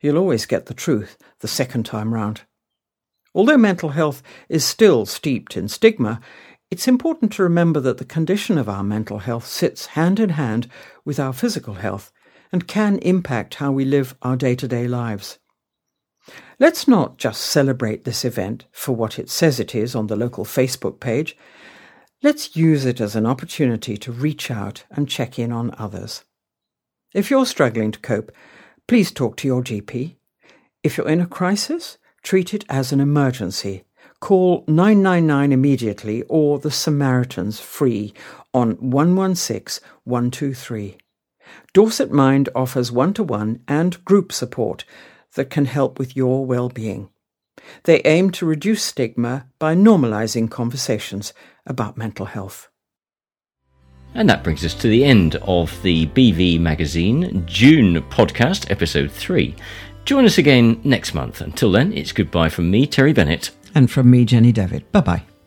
You'll 0.00 0.18
always 0.18 0.46
get 0.46 0.66
the 0.66 0.74
truth 0.74 1.16
the 1.40 1.48
second 1.48 1.84
time 1.84 2.14
round. 2.14 2.42
Although 3.34 3.58
mental 3.58 3.90
health 3.90 4.22
is 4.48 4.64
still 4.64 5.06
steeped 5.06 5.56
in 5.56 5.68
stigma, 5.68 6.20
it's 6.70 6.88
important 6.88 7.32
to 7.32 7.42
remember 7.42 7.80
that 7.80 7.98
the 7.98 8.04
condition 8.04 8.58
of 8.58 8.68
our 8.68 8.84
mental 8.84 9.20
health 9.20 9.46
sits 9.46 9.86
hand 9.86 10.20
in 10.20 10.30
hand 10.30 10.68
with 11.04 11.18
our 11.18 11.32
physical 11.32 11.74
health 11.74 12.12
and 12.52 12.68
can 12.68 12.98
impact 12.98 13.54
how 13.54 13.72
we 13.72 13.84
live 13.84 14.14
our 14.22 14.36
day 14.36 14.54
to 14.54 14.68
day 14.68 14.86
lives. 14.86 15.38
Let's 16.58 16.88
not 16.88 17.18
just 17.18 17.40
celebrate 17.40 18.04
this 18.04 18.24
event 18.24 18.66
for 18.72 18.94
what 18.94 19.18
it 19.18 19.30
says 19.30 19.60
it 19.60 19.74
is 19.74 19.94
on 19.94 20.08
the 20.08 20.16
local 20.16 20.44
Facebook 20.44 21.00
page. 21.00 21.36
Let's 22.20 22.56
use 22.56 22.84
it 22.84 23.00
as 23.00 23.14
an 23.14 23.26
opportunity 23.26 23.96
to 23.98 24.10
reach 24.10 24.50
out 24.50 24.82
and 24.90 25.08
check 25.08 25.38
in 25.38 25.52
on 25.52 25.72
others. 25.78 26.24
If 27.14 27.30
you're 27.30 27.46
struggling 27.46 27.92
to 27.92 28.00
cope, 28.00 28.32
please 28.88 29.12
talk 29.12 29.36
to 29.36 29.46
your 29.46 29.62
GP. 29.62 30.16
If 30.82 30.96
you're 30.96 31.08
in 31.08 31.20
a 31.20 31.26
crisis, 31.26 31.96
treat 32.24 32.52
it 32.52 32.64
as 32.68 32.90
an 32.90 32.98
emergency. 32.98 33.84
Call 34.18 34.64
999 34.66 35.52
immediately 35.52 36.22
or 36.24 36.58
the 36.58 36.72
Samaritans 36.72 37.60
free 37.60 38.12
on 38.52 38.72
116 38.72 39.86
123. 40.02 40.98
Dorset 41.72 42.10
Mind 42.10 42.48
offers 42.52 42.90
one 42.90 43.14
to 43.14 43.22
one 43.22 43.62
and 43.68 44.04
group 44.04 44.32
support 44.32 44.84
that 45.34 45.50
can 45.50 45.66
help 45.66 46.00
with 46.00 46.16
your 46.16 46.44
well 46.44 46.68
being. 46.68 47.10
They 47.84 48.00
aim 48.04 48.30
to 48.32 48.46
reduce 48.46 48.82
stigma 48.82 49.46
by 49.58 49.74
normalising 49.74 50.50
conversations 50.50 51.32
about 51.68 51.96
mental 51.96 52.26
health. 52.26 52.68
And 54.14 54.28
that 54.28 54.42
brings 54.42 54.64
us 54.64 54.74
to 54.74 54.88
the 54.88 55.04
end 55.04 55.36
of 55.36 55.80
the 55.82 56.06
BV 56.06 56.58
Magazine 56.60 57.44
June 57.46 58.02
podcast, 58.10 58.70
episode 58.70 59.10
3. 59.10 59.54
Join 60.04 60.24
us 60.24 60.38
again 60.38 60.80
next 60.84 61.14
month. 61.14 61.40
Until 61.40 61.70
then, 61.70 61.92
it's 61.92 62.12
goodbye 62.12 62.48
from 62.48 62.70
me, 62.70 62.86
Terry 62.86 63.12
Bennett. 63.12 63.50
And 63.74 63.90
from 63.90 64.10
me, 64.10 64.24
Jenny 64.24 64.52
Devitt. 64.52 64.90
Bye 64.92 65.00
bye. 65.00 65.37